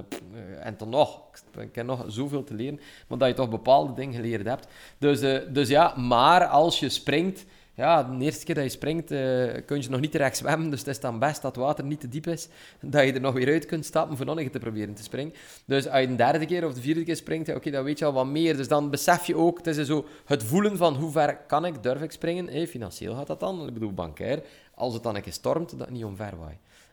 en 0.60 0.76
dan 0.78 0.90
nog, 0.90 1.22
ik 1.58 1.76
heb 1.76 1.86
nog 1.86 2.06
zoveel 2.08 2.44
te 2.44 2.54
leren, 2.54 2.80
maar 3.08 3.18
dat 3.18 3.28
je 3.28 3.34
toch 3.34 3.50
bepaalde 3.50 3.94
dingen 3.94 4.14
geleerd 4.14 4.48
hebt. 4.48 4.68
Dus, 4.98 5.20
dus 5.54 5.70
ja, 5.70 5.96
maar 5.96 6.46
als 6.46 6.80
je 6.80 6.90
springt 6.90 7.46
ja, 7.82 8.04
de 8.04 8.24
eerste 8.24 8.46
keer 8.46 8.56
dat 8.56 8.64
je 8.64 8.70
springt, 8.70 9.12
uh, 9.12 9.20
kun 9.66 9.82
je 9.82 9.90
nog 9.90 10.00
niet 10.00 10.12
direct 10.12 10.38
zwemmen. 10.38 10.70
Dus 10.70 10.80
het 10.80 10.88
is 10.88 11.00
dan 11.00 11.20
best 11.20 11.42
dat 11.42 11.56
het 11.56 11.66
water 11.66 11.84
niet 11.84 12.00
te 12.00 12.08
diep 12.08 12.28
is. 12.28 12.48
Dat 12.82 13.06
je 13.06 13.14
er 13.14 13.22
nog 13.22 13.34
weer 13.34 13.48
uit 13.48 13.66
kunt 13.66 13.86
stappen 13.86 14.18
voor 14.18 14.26
nog 14.26 14.50
te 14.50 14.60
proberen 14.60 14.94
te 14.94 15.04
springen. 15.04 15.34
Dus 15.66 15.88
als 15.88 16.02
je 16.02 16.08
de 16.08 16.16
derde 16.16 16.46
keer 16.46 16.66
of 16.66 16.74
de 16.74 16.82
vierde 16.82 17.04
keer 17.04 17.16
springt, 17.16 17.56
oké, 17.56 17.72
dan 17.72 17.84
weet 17.84 18.00
je 18.00 18.06
al 18.06 18.14
wat 18.14 18.26
meer. 18.26 18.58
Dus 18.58 18.68
dan 18.68 18.90
besef 18.90 19.26
je 19.26 19.36
ook, 19.36 19.58
het 19.58 19.68
is 19.68 19.88
zo 19.88 20.06
het 20.26 20.44
voelen 20.44 20.78
van 20.78 20.96
hoe 20.96 21.12
ver 21.12 21.38
kan 21.48 21.66
ik, 21.66 21.84
durf 21.84 22.02
ik 22.02 22.12
springen. 22.12 22.48
Hey, 22.48 22.68
financieel 22.68 23.16
gaat 23.16 23.28
dat 23.28 23.40
dan, 23.40 23.68
ik 23.68 23.74
bedoel 23.74 23.94
bankair. 23.94 24.42
Als 24.76 24.94
het 24.94 25.04
dan 25.04 25.16
een 25.16 25.22
keer 25.22 25.34
stormt, 25.34 25.78
dat 25.78 25.90
niet 25.90 26.04
omver. 26.04 26.34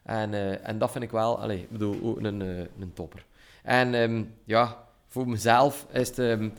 En, 0.02 0.32
uh, 0.32 0.68
en 0.68 0.78
dat 0.78 0.90
vind 0.90 1.04
ik 1.04 1.10
wel, 1.10 1.40
allez, 1.40 1.60
ik 1.60 1.70
bedoel, 1.70 2.18
een, 2.18 2.40
een 2.40 2.92
topper. 2.94 3.24
En 3.62 3.94
um, 3.94 4.34
ja, 4.44 4.84
voor 5.06 5.28
mezelf 5.28 5.86
is 5.92 6.08
het... 6.08 6.18
Um, 6.18 6.52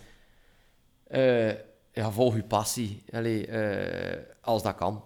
ja, 2.00 2.12
volg 2.12 2.36
je 2.36 2.44
passie. 2.44 3.04
Uh, 3.14 4.16
als 4.42 4.64
dat 4.64 4.76
kan. 4.76 5.04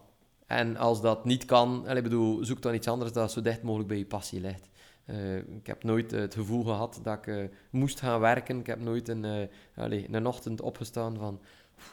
En 0.47 0.77
als 0.77 1.01
dat 1.01 1.25
niet 1.25 1.45
kan, 1.45 1.83
allee, 1.87 2.01
bedoel, 2.01 2.45
zoek 2.45 2.61
dan 2.61 2.73
iets 2.73 2.87
anders 2.87 3.11
dat 3.11 3.31
zo 3.31 3.41
dicht 3.41 3.61
mogelijk 3.63 3.89
bij 3.89 3.97
je 3.97 4.05
passie 4.05 4.41
ligt. 4.41 4.69
Uh, 5.05 5.37
ik 5.37 5.67
heb 5.67 5.83
nooit 5.83 6.11
het 6.11 6.33
gevoel 6.33 6.63
gehad 6.63 6.99
dat 7.03 7.27
ik 7.27 7.49
moest 7.69 7.99
gaan 7.99 8.19
werken. 8.19 8.59
Ik 8.59 8.67
heb 8.67 8.79
nooit 8.79 9.07
een, 9.07 9.49
allee, 9.75 10.07
een 10.11 10.27
ochtend 10.27 10.61
opgestaan 10.61 11.17
van... 11.17 11.39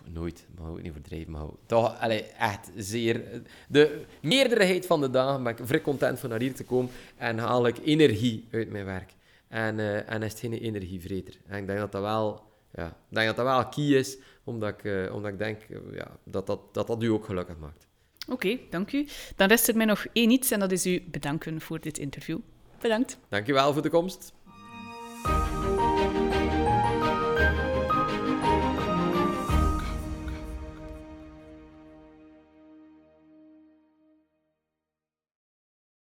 Nooit, 0.05 0.47
maar 0.59 0.71
ook 0.71 0.83
niet 0.83 0.93
verdrijven. 0.93 1.33
Maar 1.33 1.47
toch, 1.67 2.01
allee, 2.01 2.23
echt 2.23 2.71
zeer... 2.77 3.43
De 3.69 4.05
meerderheid 4.23 4.87
van 4.87 5.01
de 5.01 5.11
dagen 5.11 5.43
ben 5.43 5.53
ik 5.53 5.67
vrij 5.67 5.81
content 5.81 6.19
van 6.19 6.31
naar 6.31 6.41
hier 6.41 6.55
te 6.55 6.65
komen 6.65 6.91
en 7.17 7.39
haal 7.39 7.67
ik 7.67 7.79
energie 7.85 8.49
uit 8.51 8.71
mijn 8.71 8.85
werk. 8.85 9.15
En, 9.49 10.07
en 10.07 10.23
is 10.23 10.31
het 10.31 10.41
geen 10.41 10.53
energievreter. 10.53 11.35
En 11.47 11.59
ik 11.59 11.67
denk 11.67 11.79
dat 11.79 11.93
dat 11.93 12.03
wel, 12.03 12.50
ja, 12.73 12.87
ik 12.87 13.15
denk 13.15 13.27
dat 13.27 13.37
dat 13.37 13.47
wel 13.47 13.69
key 13.69 13.99
is 13.99 14.19
omdat 14.45 14.69
ik, 14.69 14.85
uh, 14.85 15.15
omdat 15.15 15.33
ik 15.33 15.39
denk 15.39 15.61
uh, 15.69 15.79
ja, 15.93 16.19
dat, 16.25 16.47
dat, 16.47 16.75
dat 16.75 16.87
dat 16.87 17.03
u 17.03 17.07
ook 17.07 17.25
gelukkig 17.25 17.59
maakt. 17.59 17.87
Oké, 18.29 18.33
okay, 18.33 18.67
dank 18.71 18.93
u. 18.93 19.09
Dan 19.37 19.49
rest 19.49 19.69
er 19.69 19.77
mij 19.77 19.87
nog 19.87 20.07
één 20.13 20.31
iets 20.31 20.51
en 20.51 20.61
dat 20.61 20.73
is 20.73 20.87
u 20.87 21.03
bedanken 21.11 21.61
voor 21.61 21.81
dit 21.81 21.99
interview. 21.99 22.39
Bedankt. 22.81 23.19
Dankjewel 23.29 23.73
voor 23.73 23.83
de 23.83 23.91
komst. 23.91 24.33